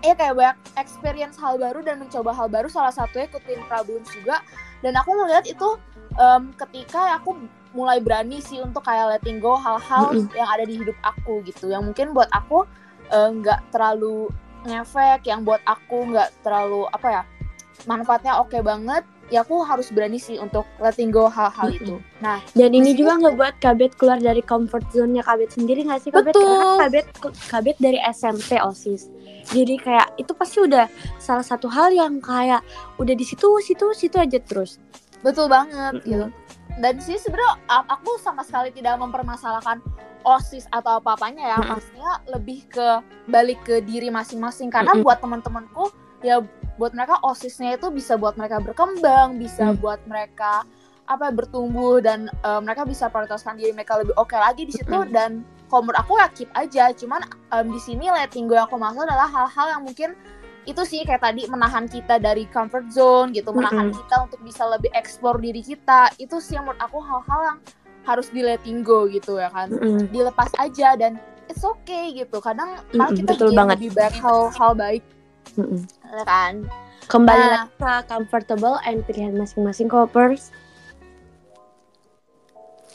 Iya 0.00 0.16
kayak 0.16 0.34
banyak 0.36 0.56
experience 0.80 1.36
hal 1.36 1.60
baru 1.60 1.84
dan 1.84 2.00
mencoba 2.00 2.32
hal 2.32 2.48
baru. 2.48 2.72
Salah 2.72 2.92
satunya 2.92 3.28
ikutin 3.28 3.60
Problems 3.68 4.08
juga. 4.16 4.40
Dan 4.80 4.96
aku 4.96 5.12
melihat 5.12 5.44
itu 5.44 5.76
em, 6.16 6.56
ketika 6.56 7.20
aku 7.20 7.36
mulai 7.76 8.00
berani 8.00 8.40
sih 8.40 8.58
untuk 8.64 8.82
kayak 8.82 9.20
letting 9.20 9.38
go 9.38 9.54
hal-hal 9.60 10.16
yang 10.32 10.48
ada 10.48 10.64
di 10.64 10.80
hidup 10.80 10.96
aku 11.04 11.44
gitu. 11.44 11.68
Yang 11.68 11.92
mungkin 11.92 12.06
buat 12.16 12.32
aku 12.32 12.64
eh, 13.12 13.28
nggak 13.28 13.76
terlalu 13.76 14.32
ngefek 14.64 15.24
yang 15.24 15.44
buat 15.44 15.60
aku 15.64 16.12
nggak 16.12 16.44
terlalu 16.44 16.84
apa 16.92 17.08
ya 17.08 17.22
manfaatnya 17.88 18.36
oke 18.40 18.56
banget 18.60 19.04
ya 19.30 19.46
aku 19.46 19.62
harus 19.62 19.88
berani 19.94 20.18
sih 20.18 20.36
untuk 20.36 20.66
letting 20.82 21.14
go 21.14 21.30
hal-hal 21.30 21.70
itu 21.70 21.96
nah 22.18 22.42
Dan 22.52 22.74
ini 22.74 22.98
juga 22.98 23.16
ngebuat 23.16 23.62
Kabet 23.62 23.94
keluar 23.96 24.18
dari 24.18 24.42
comfort 24.42 24.84
zone-nya 24.90 25.22
Kabet 25.22 25.54
sendiri 25.54 25.86
gak 25.86 26.02
sih 26.02 26.10
Kabet? 26.10 26.34
Betul. 26.34 26.44
Karena 26.44 26.78
Kabet, 26.82 27.06
Kabet 27.48 27.76
dari 27.78 27.98
SMP 28.10 28.58
OSIS. 28.58 29.08
Jadi 29.50 29.80
kayak 29.80 30.18
itu 30.20 30.34
pasti 30.36 30.60
udah 30.60 30.90
salah 31.16 31.46
satu 31.46 31.70
hal 31.70 31.94
yang 31.94 32.20
kayak 32.20 32.60
udah 33.00 33.14
di 33.14 33.24
situ, 33.24 33.48
situ, 33.64 33.94
situ 33.96 34.16
aja 34.18 34.38
terus. 34.42 34.76
Betul 35.24 35.48
banget 35.48 36.02
Mm-mm. 36.02 36.06
gitu. 36.06 36.26
Dan 36.78 36.94
sih 37.02 37.18
sebenarnya 37.18 37.58
aku 37.68 38.16
sama 38.22 38.46
sekali 38.46 38.70
tidak 38.70 39.00
mempermasalahkan 39.00 39.82
OSIS 40.22 40.68
atau 40.70 41.00
apa-apanya 41.00 41.56
ya. 41.56 41.58
Pastinya 41.64 42.20
lebih 42.30 42.68
ke 42.68 42.88
balik 43.26 43.58
ke 43.64 43.80
diri 43.82 44.12
masing-masing 44.12 44.68
karena 44.68 44.92
Mm-mm. 44.92 45.04
buat 45.06 45.18
teman-temanku 45.18 45.90
ya 46.20 46.40
buat 46.76 46.92
mereka 46.92 47.20
OSISnya 47.20 47.76
itu 47.76 47.92
bisa 47.92 48.16
buat 48.16 48.36
mereka 48.36 48.60
berkembang, 48.60 49.36
bisa 49.36 49.72
Mm. 49.72 49.76
buat 49.78 50.00
mereka 50.08 50.64
apa 51.04 51.26
bertumbuh 51.34 51.98
dan 51.98 52.30
eh, 52.30 52.60
mereka 52.62 52.86
bisa 52.86 53.10
prioritaskan 53.10 53.58
diri 53.58 53.74
mereka 53.74 53.98
lebih 53.98 54.14
oke 54.14 54.32
lagi 54.32 54.62
di 54.62 54.72
situ 54.72 54.94
Mm-mm. 54.94 55.10
dan 55.10 55.42
kalau 55.66 55.86
menurut 55.86 55.98
aku 55.98 56.12
ya 56.16 56.28
keep 56.30 56.50
aja. 56.54 56.90
Cuman 56.94 57.20
em, 57.50 57.66
di 57.68 57.78
sini 57.78 58.06
letting 58.08 58.46
go 58.46 58.54
yang 58.54 58.66
aku 58.66 58.78
maksud 58.78 59.04
adalah 59.04 59.26
hal-hal 59.26 59.66
yang 59.74 59.82
mungkin 59.84 60.10
itu 60.68 60.82
sih 60.84 61.02
kayak 61.02 61.24
tadi 61.24 61.48
menahan 61.48 61.86
kita 61.86 62.18
dari 62.18 62.44
comfort 62.50 62.92
zone 62.92 63.32
gitu, 63.32 63.50
menahan 63.50 63.90
Mm-mm. 63.90 63.96
kita 63.96 64.16
untuk 64.28 64.40
bisa 64.42 64.62
lebih 64.66 64.90
explore 64.92 65.38
diri 65.38 65.62
kita. 65.62 66.10
Itu 66.16 66.38
sih 66.38 66.54
yang 66.54 66.66
menurut 66.66 66.78
aku 66.80 66.98
hal-hal 67.00 67.40
yang 67.54 67.58
harus 68.06 68.28
di 68.30 68.40
letting 68.40 68.80
go 68.82 69.06
gitu 69.06 69.38
ya 69.38 69.50
kan. 69.50 69.70
Mm-mm. 69.70 70.10
Dilepas 70.10 70.50
aja 70.58 70.94
dan 70.94 71.18
it's 71.46 71.62
okay 71.62 72.14
gitu. 72.14 72.38
Kadang 72.38 72.78
malah 72.94 73.10
Mm-mm, 73.10 73.18
kita 73.18 73.30
betul 73.34 73.50
banget. 73.50 73.76
lebih 73.82 73.90
banyak 73.98 74.14
hal-hal 74.20 74.72
baik 74.74 75.02
Mm-mm. 75.56 75.82
kan. 76.22 76.66
Kembali 77.06 77.42
Nah. 77.42 77.50
lagi 77.66 77.70
ke 77.74 77.92
comfortable 78.06 78.76
and 78.84 79.02
pilihan 79.02 79.34
masing-masing 79.34 79.86
kopers. 79.86 80.54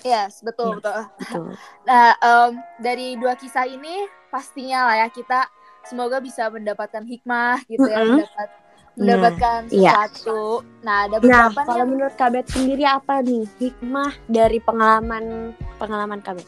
Yes, 0.02 0.40
betul 0.40 0.78
Yes. 0.78 0.78
betul. 0.80 1.02
Betul. 1.18 1.46
Nah, 1.88 2.14
em, 2.18 2.52
dari 2.78 3.14
dua 3.16 3.34
kisah 3.34 3.66
ini 3.66 4.06
pastinya 4.30 4.90
lah 4.90 4.96
ya 5.02 5.08
kita 5.08 5.50
semoga 5.84 6.18
bisa 6.18 6.50
mendapatkan 6.50 7.02
hikmah 7.02 7.62
gitu 7.66 7.86
ya, 7.86 8.02
Mm-mm. 8.02 8.22
mendapat 8.26 8.50
mendapatkan 8.96 9.60
iya. 9.70 9.92
sesuatu. 9.94 10.42
Nah, 10.82 11.06
ada 11.06 11.18
Nah, 11.20 11.50
beberapa 11.50 11.60
nih 11.62 11.68
kalau 11.68 11.78
yang 11.78 11.90
menurut 11.90 12.16
Kabet 12.16 12.46
sendiri 12.48 12.84
apa 12.86 13.22
nih 13.22 13.44
hikmah 13.60 14.14
dari 14.26 14.58
pengalaman 14.62 15.52
pengalaman 15.76 16.22
Kabet? 16.22 16.48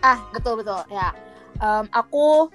ah 0.00 0.18
betul 0.32 0.60
betul 0.60 0.80
ya. 0.90 1.10
Em, 1.58 1.84
aku 1.90 2.48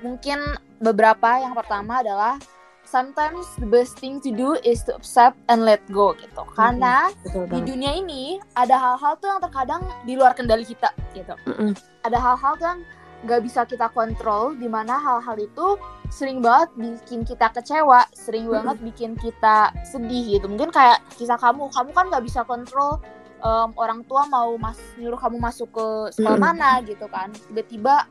mungkin 0.00 0.38
beberapa 0.84 1.40
yang 1.40 1.56
pertama 1.56 2.04
adalah 2.04 2.36
sometimes 2.84 3.48
the 3.56 3.64
best 3.66 3.96
thing 3.96 4.20
to 4.20 4.28
do 4.28 4.60
is 4.60 4.84
to 4.84 4.92
accept 4.92 5.40
and 5.48 5.64
let 5.64 5.80
go 5.88 6.12
gitu. 6.20 6.44
Karena 6.52 7.08
Betul 7.24 7.48
di 7.48 7.64
banget. 7.64 7.66
dunia 7.72 7.92
ini 7.96 8.22
ada 8.54 8.76
hal-hal 8.76 9.16
tuh 9.18 9.32
yang 9.32 9.40
terkadang 9.40 9.82
di 10.04 10.14
luar 10.14 10.36
kendali 10.36 10.68
kita 10.68 10.92
gitu. 11.16 11.32
Mm-mm. 11.48 11.72
ada 12.04 12.20
hal-hal 12.20 12.54
yang 12.60 12.78
nggak 13.24 13.40
bisa 13.40 13.64
kita 13.64 13.88
kontrol 13.88 14.52
di 14.52 14.68
mana 14.68 15.00
hal-hal 15.00 15.40
itu 15.40 15.80
sering 16.12 16.44
banget 16.44 16.68
bikin 16.76 17.24
kita 17.24 17.48
kecewa 17.48 18.04
sering 18.12 18.44
Mm-mm. 18.44 18.60
banget 18.60 18.76
bikin 18.84 19.10
kita 19.16 19.72
sedih 19.88 20.36
gitu 20.36 20.44
mungkin 20.44 20.68
kayak 20.68 21.00
kisah 21.16 21.40
kamu 21.40 21.72
kamu 21.72 21.90
kan 21.96 22.12
nggak 22.12 22.20
bisa 22.20 22.44
kontrol 22.44 23.00
em, 23.40 23.72
orang 23.80 24.04
tua 24.04 24.28
mau 24.28 24.52
mas 24.60 24.76
nyuruh 25.00 25.16
kamu 25.16 25.40
masuk 25.40 25.72
ke 25.72 25.86
sekolah 26.20 26.36
Mm-mm. 26.36 26.52
mana 26.52 26.84
gitu 26.84 27.08
kan 27.08 27.32
tiba-tiba 27.48 28.04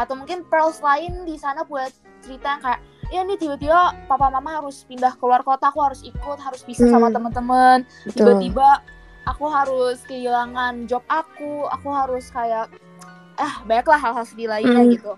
atau 0.00 0.16
mungkin 0.16 0.40
pearls 0.48 0.80
lain 0.80 1.28
di 1.28 1.36
sana 1.36 1.60
buat 1.68 1.92
cerita 2.24 2.56
kayak 2.58 2.80
ya 3.12 3.20
nih 3.20 3.36
tiba-tiba 3.36 3.92
papa 4.08 4.32
mama 4.32 4.58
harus 4.58 4.82
pindah 4.82 5.12
keluar 5.16 5.44
kota 5.44 5.68
aku 5.68 5.78
harus 5.78 6.00
ikut 6.00 6.38
harus 6.40 6.64
pisah 6.64 6.88
sama 6.88 7.06
Hmm. 7.06 7.14
teman-teman 7.14 7.78
Betul. 8.02 8.16
tiba-tiba 8.16 8.68
aku 9.24 9.44
harus 9.46 10.00
kehilangan 10.04 10.88
job 10.88 11.04
aku 11.06 11.68
aku 11.68 11.88
harus 11.88 12.28
kayak 12.28 12.72
ah 13.36 13.60
banyaklah 13.62 13.98
hal-hal 13.98 14.24
sedih 14.24 14.48
lainnya 14.48 14.82
Mm. 14.82 14.92
gitu 14.94 15.12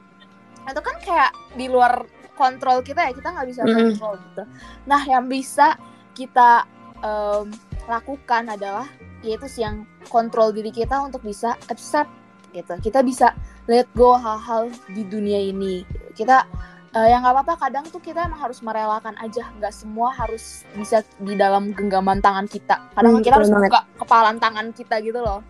itu 0.67 0.81
kan 0.83 0.97
kayak 0.99 1.31
di 1.55 1.67
luar 1.67 2.03
kontrol 2.35 2.83
kita 2.83 3.07
ya 3.07 3.13
kita 3.15 3.29
nggak 3.31 3.47
bisa 3.47 3.61
Mm. 3.63 3.71
kontrol 3.73 4.15
gitu 4.19 4.43
nah 4.85 5.03
yang 5.03 5.27
bisa 5.27 5.79
kita 6.13 6.67
em, 6.97 7.53
lakukan 7.85 8.51
adalah 8.51 8.89
yaitu 9.21 9.47
sih 9.47 9.63
yang 9.63 9.85
kontrol 10.07 10.51
diri 10.51 10.71
kita 10.71 10.97
untuk 10.99 11.21
bisa 11.21 11.55
accept 11.67 12.11
gitu 12.51 12.73
kita 12.81 13.01
bisa 13.01 13.37
let 13.67 13.85
go 13.93 14.17
hal-hal 14.17 14.67
di 14.89 15.03
dunia 15.03 15.39
ini 15.39 15.85
kita 16.15 16.49
eh, 16.97 17.07
yang 17.07 17.21
nggak 17.21 17.35
apa-apa 17.35 17.55
kadang 17.61 17.85
tuh 17.87 18.01
kita 18.01 18.25
emang 18.25 18.41
harus 18.41 18.59
merelakan 18.59 19.13
aja. 19.19 19.53
Nggak 19.55 19.71
semua 19.71 20.11
harus 20.11 20.65
bisa 20.73 21.01
di 21.19 21.35
dalam 21.35 21.71
genggaman 21.71 22.19
tangan 22.19 22.49
kita. 22.49 22.81
Kadang 22.91 23.13
Hmm, 23.13 23.23
kita 23.23 23.37
harus 23.37 23.51
banget. 23.51 23.69
buka 23.69 23.81
kepalan 23.99 24.37
tangan 24.37 24.67
kita 24.73 24.97
gitu 25.01 25.21
loh. 25.21 25.41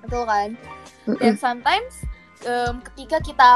Betul 0.00 0.22
kan? 0.24 0.48
Dan 1.04 1.14
Mm-mm. 1.18 1.34
sometimes 1.36 1.94
em, 2.42 2.78
ketika 2.84 3.18
kita 3.18 3.50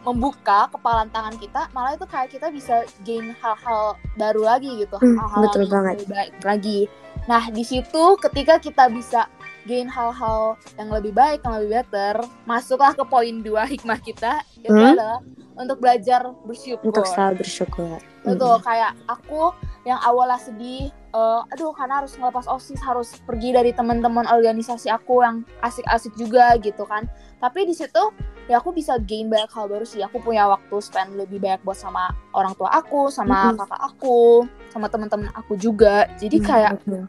membuka 0.00 0.64
kepalan 0.72 1.12
tangan 1.12 1.36
kita 1.36 1.68
malah 1.70 1.92
itu 1.92 2.08
kayak 2.08 2.32
kita 2.32 2.48
bisa 2.48 2.72
gain 3.04 3.36
hal-hal 3.36 4.00
baru 4.16 4.48
lagi 4.48 4.80
gitu. 4.80 4.96
Hmm, 4.96 5.20
hal-hal 5.20 5.40
betul 5.44 5.62
yang 5.62 5.84
baik 6.08 6.32
lagi. 6.40 6.80
Nah 7.28 7.52
di 7.52 7.60
situ 7.60 8.16
ketika 8.16 8.56
kita 8.56 8.88
bisa 8.88 9.28
gain 9.64 9.88
hal-hal 9.88 10.56
yang 10.76 10.88
lebih 10.88 11.12
baik, 11.12 11.44
yang 11.44 11.60
lebih 11.60 11.70
better, 11.80 12.16
masuklah 12.44 12.92
ke 12.92 13.04
poin 13.04 13.40
dua 13.40 13.64
hikmah 13.68 14.00
kita 14.00 14.40
itu 14.56 14.72
Hmm? 14.72 14.96
adalah 14.96 15.20
untuk 15.54 15.76
belajar 15.76 16.24
bersyukur. 16.46 16.88
Untuk 16.88 17.04
selalu 17.04 17.44
bersyukur. 17.44 18.00
Betul, 18.20 18.54
Mm. 18.56 18.64
kayak 18.64 18.92
aku 19.04 19.52
yang 19.82 20.00
awalnya 20.00 20.36
sedih, 20.36 20.88
eh, 20.92 21.40
aduh 21.52 21.72
karena 21.72 22.04
harus 22.04 22.16
ngelepas 22.16 22.44
OSIS, 22.46 22.80
harus 22.80 23.16
pergi 23.24 23.52
dari 23.52 23.72
teman-teman 23.72 24.28
organisasi 24.28 24.88
aku 24.88 25.20
yang 25.20 25.40
asik-asik 25.60 26.12
juga 26.16 26.56
gitu 26.60 26.84
kan. 26.84 27.08
Tapi 27.40 27.64
di 27.64 27.72
situ 27.72 28.12
ya 28.44 28.60
aku 28.60 28.72
bisa 28.72 29.00
gain 29.00 29.28
banyak 29.28 29.48
hal 29.52 29.68
baru 29.68 29.84
sih. 29.84 30.04
Aku 30.04 30.20
punya 30.20 30.48
waktu 30.48 30.76
spend 30.80 31.16
lebih 31.16 31.40
banyak 31.40 31.60
buat 31.60 31.76
sama 31.76 32.12
orang 32.32 32.52
tua 32.56 32.68
aku, 32.72 33.08
sama 33.08 33.52
Mm-mm. 33.52 33.60
kakak 33.64 33.80
aku, 33.80 34.44
sama 34.68 34.86
teman-teman 34.88 35.28
aku 35.32 35.56
juga. 35.56 36.04
Jadi 36.16 36.36
Hmm, 36.36 36.46
kayak 36.46 36.72
betul. 36.76 37.04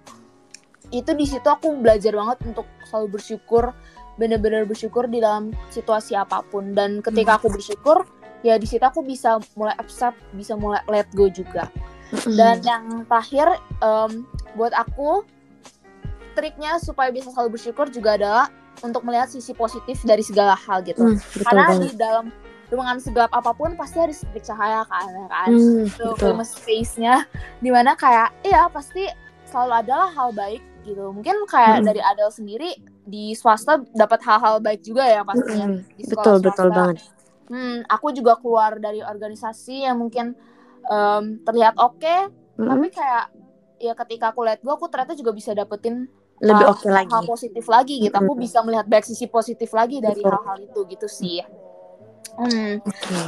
Itu 0.91 1.11
di 1.11 1.23
situ 1.23 1.43
aku 1.43 1.71
belajar 1.75 2.11
banget 2.11 2.37
untuk 2.45 2.67
selalu 2.85 3.15
bersyukur 3.15 3.71
bener-bener 4.15 4.63
bersyukur 4.63 5.07
di 5.07 5.17
dalam 5.17 5.49
situasi 5.67 6.13
apa 6.13 6.43
pun 6.43 6.71
dan 6.71 6.99
ketika 6.99 7.39
aku 7.39 7.47
bersyukur 7.47 8.03
ya 8.41 8.55
di 8.55 8.67
situ 8.67 8.81
aku 8.81 8.99
bisa 9.01 9.39
mulai 9.55 9.73
accept 9.77 10.19
bisa 10.31 10.53
mulai 10.53 10.83
let 10.85 11.07
go 11.11 11.25
juga 11.25 11.71
Mm-mm. 12.11 12.35
dan 12.35 12.59
yang 12.61 12.83
terakhir 13.07 13.47
em, 13.79 14.27
buat 14.53 14.75
aku 14.75 15.23
triknya 16.33 16.75
supaya 16.77 17.07
bisa 17.07 17.29
selalu 17.29 17.55
bersyukur 17.55 17.87
juga 17.87 18.15
adalah 18.15 18.45
untuk 18.81 19.03
melihat 19.03 19.27
sisi 19.27 19.53
positif 19.53 19.99
dari 20.03 20.21
segala 20.21 20.55
hal 20.57 20.81
gitu 20.81 20.99
Hmm, 21.01 21.15
betul 21.15 21.43
karena 21.45 21.65
banget. 21.65 21.79
di 21.81 21.89
dalam 21.95 22.25
ruangan 22.67 22.97
segelap 22.97 23.31
apa 23.31 23.51
pun 23.51 23.75
pasti 23.75 23.99
ada 23.99 24.11
sedikit 24.11 24.43
cahaya 24.45 24.81
kan 24.85 25.07
ya 25.07 25.25
kan 25.27 25.49
Hmm, 25.49 25.85
itu 25.85 26.05
betul. 26.09 26.15
famous 26.17 26.51
face-nya 26.57 27.15
di 27.59 27.69
mana 27.69 27.93
kayak 27.93 28.31
iya 28.41 28.67
pasti 28.67 29.07
selalu 29.45 29.73
adalah 29.77 30.07
hal 30.09 30.31
baik 30.31 30.63
gitu 30.81 31.11
mungkin 31.11 31.45
kayak 31.45 31.79
Mm-mm. 31.79 31.87
dari 31.87 32.01
Adele 32.01 32.29
sendiri 32.29 32.69
di 33.01 33.33
swasta 33.33 33.81
dapat 33.91 34.19
hal-hal 34.21 34.57
baik 34.57 34.81
juga 34.81 35.03
ya 35.03 35.21
pastinya 35.21 35.67
Mm-mm. 35.67 35.85
di 35.93 36.03
sekolah 36.03 36.33
Betul, 36.33 36.37
betul 36.43 36.67
swasta. 36.67 36.77
banget. 36.77 36.97
hmm, 37.47 37.77
aku 37.85 38.07
juga 38.11 38.33
keluar 38.37 38.71
dari 38.77 38.99
organisasi 38.99 39.83
yang 39.83 39.97
mungkin 39.97 40.33
em, 40.83 41.23
terlihat 41.41 41.75
oke 41.75 42.15
Mm-mm. 42.55 42.67
tapi 42.67 42.87
kayak 42.89 43.25
ya 43.77 43.93
ketika 43.95 44.29
aku 44.29 44.45
lihat 44.45 44.59
gue 44.59 44.69
aku 44.69 44.85
ternyata 44.87 45.13
juga 45.13 45.31
bisa 45.31 45.51
dapetin 45.51 46.05
Lebih 46.39 46.57
hal- 46.57 46.73
oke 46.73 46.87
lagi. 46.89 47.09
hal 47.09 47.21
positif 47.23 47.65
lagi 47.67 47.95
gitu 47.99 48.13
aku 48.13 48.33
Mm-mm. 48.33 48.43
bisa 48.43 48.59
melihat 48.61 48.85
baik 48.85 49.05
sisi 49.05 49.25
positif 49.25 49.69
lagi 49.71 49.97
dari 49.97 50.21
Betul. 50.21 50.31
hal-hal 50.31 50.57
itu 50.61 50.79
gitu 50.87 51.05
sih 51.05 51.41
hmm. 52.33 52.81
Oke. 52.81 53.19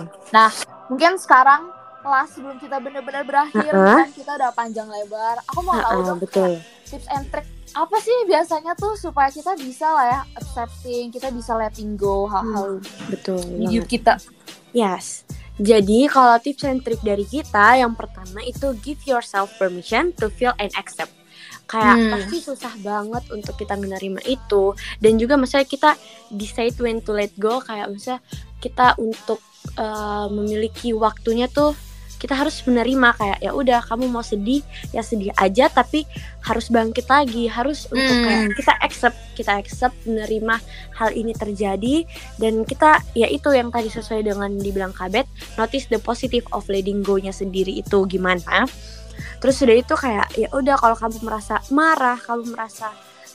Mungkin 0.87 1.17
sekarang 1.17 1.69
kelas 2.03 2.27
sebelum 2.29 2.59
kita 2.59 2.77
benar-benar 2.77 3.23
berakhir 3.23 3.71
Uh-uh. 3.71 3.97
kan 3.97 4.09
kita 4.11 4.31
udah 4.35 4.51
panjang 4.51 4.85
lebar. 4.85 5.39
Aku 5.47 5.63
mau 5.63 5.73
tahu 5.73 5.97
Ah, 5.97 6.05
dong 6.05 6.19
betul. 6.19 6.51
tips 6.83 7.07
and 7.09 7.25
trick 7.27 7.47
apa 7.73 7.97
sih 7.97 8.13
biasanya 8.27 8.75
tuh 8.75 8.93
supaya 8.93 9.31
kita 9.31 9.55
bisa 9.55 9.87
lah 9.87 10.05
ya 10.05 10.21
accepting, 10.35 11.09
kita 11.09 11.31
bisa 11.31 11.57
letting 11.57 11.95
go 11.95 12.29
hal-hal 12.29 12.77
Betul. 13.07 13.41
di 13.57 13.65
hidup 13.71 13.89
kita. 13.89 14.13
Yes. 14.71 15.25
Jadi 15.55 16.05
kalau 16.05 16.37
tips 16.37 16.61
and 16.63 16.81
trick 16.81 17.01
dari 17.01 17.23
kita 17.23 17.77
yang 17.77 17.93
pertama 17.93 18.41
itu 18.41 18.73
give 18.77 19.01
yourself 19.03 19.49
permission 19.55 20.13
to 20.13 20.29
feel 20.29 20.53
and 20.57 20.69
accept. 20.75 21.09
Kayak 21.63 21.95
Hmm. 21.95 22.11
pasti 22.13 22.37
susah 22.39 22.73
banget 22.77 23.23
untuk 23.31 23.55
kita 23.55 23.73
menerima 23.73 24.21
itu 24.23 24.63
dan 24.99 25.17
juga 25.17 25.33
misalnya 25.33 25.65
kita 25.65 25.91
decide 26.29 26.77
when 26.77 27.01
to 27.01 27.09
let 27.09 27.33
go 27.33 27.57
kayak 27.57 27.89
misalnya 27.89 28.21
kita 28.59 28.93
untuk 28.95 29.41
uh, 29.75 30.29
memiliki 30.29 30.91
waktunya 30.91 31.47
tuh 31.47 31.73
kita 32.23 32.39
harus 32.39 32.63
menerima 32.63 33.19
kayak 33.19 33.37
ya 33.37 33.51
udah 33.51 33.83
kamu 33.83 34.07
mau 34.07 34.23
sedih 34.23 34.63
ya 34.89 35.03
sedih 35.03 35.35
aja 35.35 35.67
tapi 35.67 36.07
harus 36.39 36.71
bangkit 36.71 37.03
lagi 37.05 37.51
harus 37.51 37.83
untuk 37.91 37.99
Hmm. 38.09 38.23
kayak 38.23 38.43
kita 38.55 38.73
accept 38.79 39.17
kita 39.35 39.51
accept 39.53 39.97
menerima 40.03 40.55
hal 40.93 41.11
ini 41.11 41.35
terjadi 41.35 42.07
dan 42.37 42.63
kita 42.63 43.03
ya 43.11 43.27
itu 43.27 43.51
yang 43.51 43.67
tadi 43.67 43.91
sesuai 43.91 44.23
dengan 44.23 44.55
dibilang 44.55 44.91
kabet 44.91 45.27
notice 45.53 45.91
the 45.91 45.99
positive 45.99 46.47
of 46.49 46.63
letting 46.65 47.03
go-nya 47.03 47.29
sendiri 47.29 47.75
itu 47.75 48.07
gimana 48.07 48.63
terus 49.37 49.59
sudah 49.59 49.75
itu 49.75 49.91
kayak 49.93 50.31
ya 50.33 50.47
udah 50.49 50.79
kalau 50.79 50.95
kamu 50.95 51.19
merasa 51.21 51.59
marah 51.67 52.15
kamu 52.15 52.55
merasa 52.55 52.87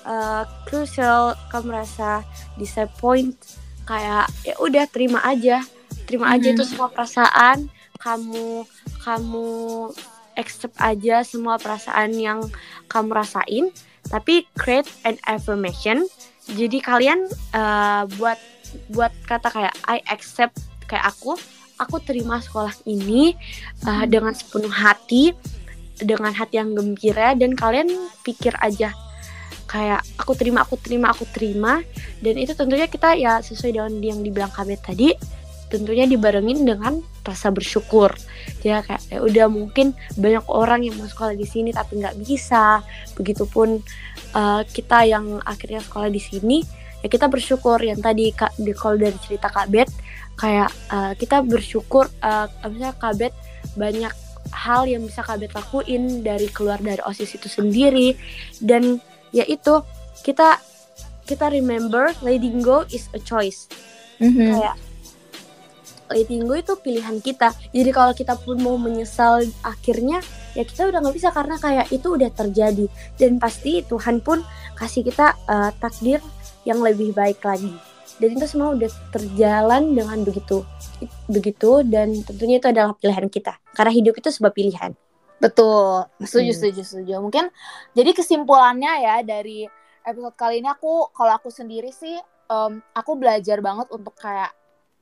uh, 0.02 0.48
crucial 0.64 1.36
kamu 1.48 1.76
merasa 1.76 2.24
disappoint 2.56 3.36
kayak 3.84 4.24
ya 4.42 4.56
udah 4.56 4.84
terima 4.86 5.20
aja 5.22 5.60
terima 6.04 6.32
aja 6.32 6.48
Mhm. 6.48 6.54
itu 6.56 6.64
semua 6.64 6.88
perasaan 6.88 7.68
kamu 7.98 8.62
kamu 9.08 9.88
accept 10.36 10.76
aja 10.76 11.24
semua 11.24 11.56
perasaan 11.56 12.12
yang 12.12 12.44
kamu 12.92 13.16
rasain 13.16 13.64
tapi 14.12 14.44
create 14.52 14.88
an 15.08 15.16
affirmation 15.24 16.04
jadi 16.52 16.78
kalian 16.84 17.24
uh, 17.56 18.04
buat 18.20 18.36
buat 18.92 19.12
kata 19.24 19.48
kayak 19.48 19.74
I 19.88 20.04
accept 20.12 20.60
kayak 20.84 21.08
aku 21.08 21.36
aku 21.80 21.96
terima 22.04 22.42
sekolah 22.44 22.74
ini 22.84 23.32
uh, 23.88 24.04
Hmm. 24.04 24.08
dengan 24.12 24.32
sepenuh 24.36 24.70
hati 24.70 25.32
dengan 25.98 26.30
hati 26.30 26.60
yang 26.60 26.76
gembira 26.76 27.34
dan 27.34 27.58
kalian 27.58 27.90
pikir 28.22 28.54
aja 28.62 28.94
kayak 29.68 30.00
aku 30.16 30.32
terima 30.38 30.64
aku 30.64 30.78
terima 30.80 31.12
aku 31.12 31.28
terima 31.28 31.84
dan 32.24 32.34
itu 32.40 32.56
tentunya 32.56 32.88
kita 32.88 33.18
ya 33.18 33.42
sesuai 33.44 33.72
dengan 33.74 33.92
yang 34.00 34.20
dibilang 34.24 34.52
Kabet 34.54 34.80
tadi 34.80 35.12
tentunya 35.68 36.09
dibarengin 36.09 36.64
dengan 36.64 37.00
rasa 37.22 37.52
bersyukur. 37.52 38.16
Ya 38.64 38.81
kayak 38.81 39.04
ya 39.12 39.18
udah 39.20 39.46
mungkin 39.52 39.92
banyak 40.16 40.44
orang 40.48 40.85
yang 40.85 40.96
mau 40.96 41.07
sekolah 41.09 41.37
di 41.37 41.44
sini 41.44 41.70
tapi 41.70 42.00
nggak 42.00 42.16
bisa. 42.24 42.81
Begitupun 43.14 43.78
uh, 44.33 44.62
kita 44.64 45.04
yang 45.04 45.38
akhirnya 45.44 45.85
sekolah 45.85 46.09
di 46.09 46.20
sini 46.20 46.64
ya 47.04 47.09
kita 47.12 47.28
bersyukur. 47.28 47.78
Yang 47.85 48.00
tadi 48.00 48.24
kak 48.33 48.52
di 48.57 48.72
kalau 48.72 48.96
dari 48.96 49.18
cerita 49.20 49.52
Kak 49.52 49.68
Bet 49.68 49.88
kayak 50.40 50.70
uh, 50.90 51.12
kita 51.14 51.44
bersyukur 51.44 52.09
uh, 52.24 52.48
misalnya 52.66 52.96
Kak 52.96 53.14
Bet 53.20 53.35
banyak 53.76 54.14
hal 54.48 54.88
yang 54.88 55.04
bisa 55.04 55.20
Kak 55.20 55.44
Bet 55.44 55.52
lakuin 55.52 56.24
dari 56.24 56.48
keluar 56.48 56.81
dari 56.81 57.04
osis 57.04 57.37
itu 57.37 57.46
sendiri. 57.46 58.16
Dan 58.59 58.96
ya 59.37 59.44
itu 59.44 59.85
kita 60.24 60.57
kita 61.28 61.52
remember 61.52 62.16
letting 62.24 62.64
go 62.64 62.88
is 62.88 63.12
a 63.12 63.20
choice. 63.20 63.68
Mhm. 64.18 64.50
kayak 64.50 64.74
letting 66.10 66.44
go 66.48 66.56
itu 66.56 66.74
pilihan 66.80 67.20
kita. 67.20 67.52
Jadi 67.72 67.90
kalau 67.92 68.12
kita 68.12 68.34
pun 68.40 68.58
mau 68.60 68.76
menyesal 68.76 69.44
akhirnya 69.62 70.20
ya 70.56 70.64
kita 70.64 70.88
udah 70.88 70.98
nggak 71.04 71.16
bisa 71.16 71.28
karena 71.30 71.56
kayak 71.60 71.86
itu 71.92 72.08
udah 72.16 72.30
terjadi. 72.32 72.86
Dan 73.16 73.38
pasti 73.38 73.84
Tuhan 73.84 74.20
pun 74.24 74.42
kasih 74.76 75.04
kita 75.06 75.36
uh, 75.48 75.70
takdir 75.78 76.20
yang 76.64 76.80
lebih 76.82 77.12
baik 77.16 77.40
lagi. 77.44 77.72
Dan 78.18 78.34
itu 78.34 78.50
semua 78.50 78.74
udah 78.74 78.90
terjalan 79.14 79.94
dengan 79.94 80.26
begitu 80.26 80.66
begitu 81.30 81.86
dan 81.86 82.10
tentunya 82.26 82.58
itu 82.58 82.66
adalah 82.66 82.90
pilihan 82.98 83.30
kita. 83.30 83.54
Karena 83.76 83.94
hidup 83.94 84.18
itu 84.18 84.28
sebuah 84.34 84.50
pilihan. 84.50 84.90
Betul, 85.38 86.02
setuju, 86.18 86.50
Hmm. 86.50 86.58
setuju, 86.58 86.82
setuju. 86.82 87.14
Mungkin 87.22 87.46
jadi 87.94 88.10
kesimpulannya 88.10 88.92
ya 89.06 89.16
dari 89.22 89.70
episode 90.02 90.34
kali 90.34 90.58
ini 90.58 90.66
aku, 90.66 91.14
kalau 91.14 91.38
aku 91.38 91.46
sendiri 91.46 91.94
sih, 91.94 92.18
em, 92.50 92.82
aku 92.90 93.14
belajar 93.14 93.62
banget 93.62 93.86
untuk 93.94 94.18
kayak 94.18 94.50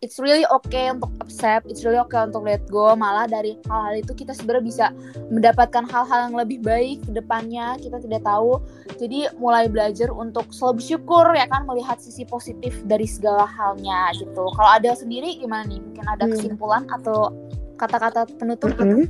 it's 0.05 0.21
really 0.21 0.45
okay 0.53 0.93
untuk 0.93 1.09
accept, 1.25 1.65
it's 1.69 1.83
really 1.85 2.01
okay 2.01 2.21
untuk 2.25 2.45
let 2.45 2.63
go. 2.69 2.93
Malah 2.97 3.29
dari 3.29 3.57
hal-hal 3.69 4.01
itu 4.01 4.13
kita 4.13 4.37
sebenarnya 4.37 4.65
bisa 4.65 4.87
mendapatkan 5.33 5.85
hal-hal 5.89 6.31
yang 6.31 6.37
lebih 6.37 6.59
baik 6.61 7.05
ke 7.05 7.11
depannya. 7.17 7.77
Kita 7.81 8.01
tidak 8.01 8.25
tahu. 8.25 8.61
Jadi 8.97 9.29
mulai 9.37 9.69
belajar 9.69 10.13
untuk 10.13 10.49
selalu 10.53 10.81
bersyukur 10.81 11.25
ya 11.37 11.47
kan 11.49 11.65
melihat 11.69 12.01
sisi 12.01 12.25
positif 12.25 12.77
dari 12.85 13.05
segala 13.09 13.45
halnya 13.45 14.13
gitu. 14.17 14.49
Kalau 14.57 14.71
ada 14.71 14.93
sendiri 14.97 15.37
gimana 15.41 15.69
nih? 15.69 15.81
Mungkin 15.81 16.05
ada 16.09 16.25
Hmm. 16.27 16.33
kesimpulan 16.37 16.83
atau 16.89 17.33
kata-kata 17.77 18.25
penutup? 18.41 18.73
Mm-mm. 18.81 19.05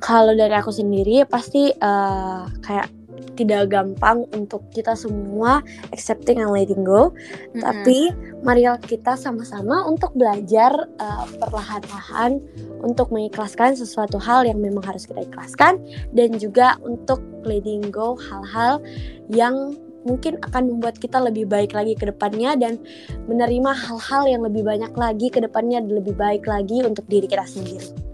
Kalau 0.00 0.32
dari 0.36 0.52
aku 0.52 0.72
sendiri 0.72 1.24
pasti 1.24 1.72
eh, 1.72 2.42
kayak 2.60 2.99
tidak 3.40 3.72
gampang 3.72 4.28
untuk 4.36 4.60
kita 4.76 4.92
semua 4.92 5.64
accepting 5.96 6.44
and 6.44 6.52
letting 6.52 6.84
go. 6.84 7.10
Mm-mm. 7.56 7.64
Tapi 7.64 8.12
mari 8.44 8.68
kita 8.84 9.16
sama-sama 9.16 9.88
untuk 9.88 10.12
belajar 10.12 10.72
eh, 11.00 11.24
perlahan-lahan 11.40 12.36
untuk 12.84 13.08
mengikhlaskan 13.08 13.72
sesuatu 13.72 14.20
hal 14.20 14.44
yang 14.44 14.60
memang 14.60 14.84
harus 14.84 15.08
kita 15.08 15.24
ikhlaskan 15.24 15.80
dan 16.12 16.36
juga 16.36 16.76
untuk 16.84 17.24
letting 17.48 17.88
go 17.88 18.20
hal-hal 18.20 18.84
yang 19.32 19.76
mungkin 20.04 20.40
akan 20.40 20.68
membuat 20.68 20.96
kita 20.96 21.20
lebih 21.20 21.44
baik 21.44 21.76
lagi 21.76 21.92
ke 21.92 22.08
depannya 22.08 22.56
dan 22.56 22.80
menerima 23.28 23.72
hal-hal 23.72 24.24
yang 24.24 24.42
lebih 24.44 24.64
banyak 24.64 24.92
lagi 24.96 25.28
ke 25.28 25.44
depannya 25.44 25.84
lebih 25.84 26.16
baik 26.16 26.48
lagi 26.48 26.80
untuk 26.84 27.04
diri 27.08 27.28
kita 27.28 27.44
sendiri. 27.44 28.09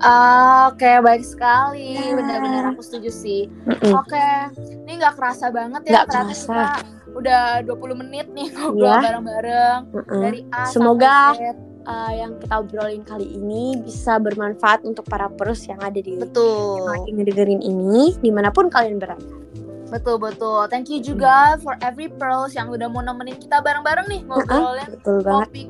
Ah, 0.00 0.70
Oke, 0.70 0.88
baik 0.98 1.22
sekali. 1.22 1.94
Ya. 1.94 2.14
Benar-benar 2.14 2.62
aku 2.70 2.80
setuju 2.80 3.10
sih. 3.10 3.50
Mm-mm. 3.64 3.92
Oke, 3.92 4.26
ini 4.80 4.92
nggak 4.94 5.14
kerasa 5.14 5.48
banget 5.48 5.82
ya 5.84 5.90
Nggak 5.92 6.06
kerasa. 6.08 6.54
kita 6.54 6.62
udah 7.10 7.42
20 7.64 7.98
menit 7.98 8.26
nih 8.30 8.46
ngobrol 8.52 8.86
Iya. 8.86 9.00
bareng-bareng 9.00 9.80
Mm-mm. 9.90 10.20
dari 10.20 10.40
A 10.48 10.68
Semoga- 10.68 11.34
uh, 11.82 12.12
yang 12.12 12.36
kita 12.36 12.54
obrolin 12.54 13.02
kali 13.02 13.26
ini 13.32 13.74
bisa 13.76 14.16
bermanfaat 14.16 14.84
untuk 14.84 15.02
para 15.02 15.26
pros 15.26 15.64
yang 15.64 15.80
ada 15.80 15.96
di 15.96 16.14
Betul. 16.14 16.78
yang 16.78 16.88
lagi 16.92 17.10
ngedengerin 17.10 17.58
ini 17.58 18.12
di 18.14 18.30
mana 18.30 18.48
pun 18.48 18.68
kalian 18.68 19.00
berada. 19.00 19.24
Betul 19.88 20.20
betul. 20.20 20.68
Thank 20.68 20.92
you 20.92 21.00
juga 21.00 21.56
for 21.58 21.74
every 21.80 22.12
pearls 22.12 22.52
yang 22.52 22.68
udah 22.68 22.86
mau 22.86 23.00
nemenin 23.00 23.34
kita 23.34 23.58
bareng-bareng 23.58 24.04
nih 24.06 24.20
ngobrolin 24.22 24.84
Betul 24.92 25.16
banget. 25.22 25.48
topik 25.48 25.68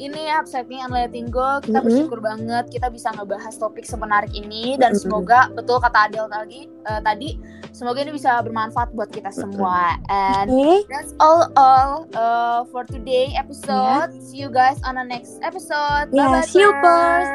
ini 0.00 0.32
upsetting 0.32 0.80
and 0.80 0.90
letting 0.90 1.28
go. 1.28 1.60
Kita 1.60 1.78
Mm-mm. 1.78 1.84
bersyukur 1.84 2.24
banget 2.24 2.72
kita 2.72 2.88
bisa 2.88 3.12
ngebahas 3.12 3.52
topik 3.60 3.84
semenarik 3.84 4.32
ini 4.32 4.80
dan 4.80 4.96
Mm-mm. 4.96 5.04
semoga 5.04 5.52
betul 5.52 5.76
kata 5.76 6.08
Adel 6.08 6.26
tadi 6.32 6.64
eh, 6.88 7.00
tadi 7.04 7.28
semoga 7.76 8.00
ini 8.00 8.16
bisa 8.16 8.40
bermanfaat 8.40 8.96
buat 8.96 9.12
kita 9.12 9.28
semua. 9.28 10.00
And 10.08 10.48
that's 10.88 11.12
all 11.20 11.52
all 11.60 12.08
uh, 12.16 12.64
for 12.72 12.88
today 12.88 13.36
episode. 13.36 14.16
See 14.24 14.40
you 14.40 14.48
guys 14.48 14.80
on 14.88 14.96
the 14.96 15.04
next 15.04 15.36
episode. 15.44 16.08
Ya, 16.16 16.24
Bye 16.24 16.40
bye. 16.40 16.48
see 16.48 16.64
you, 16.64 16.72
Pearls. 16.80 17.28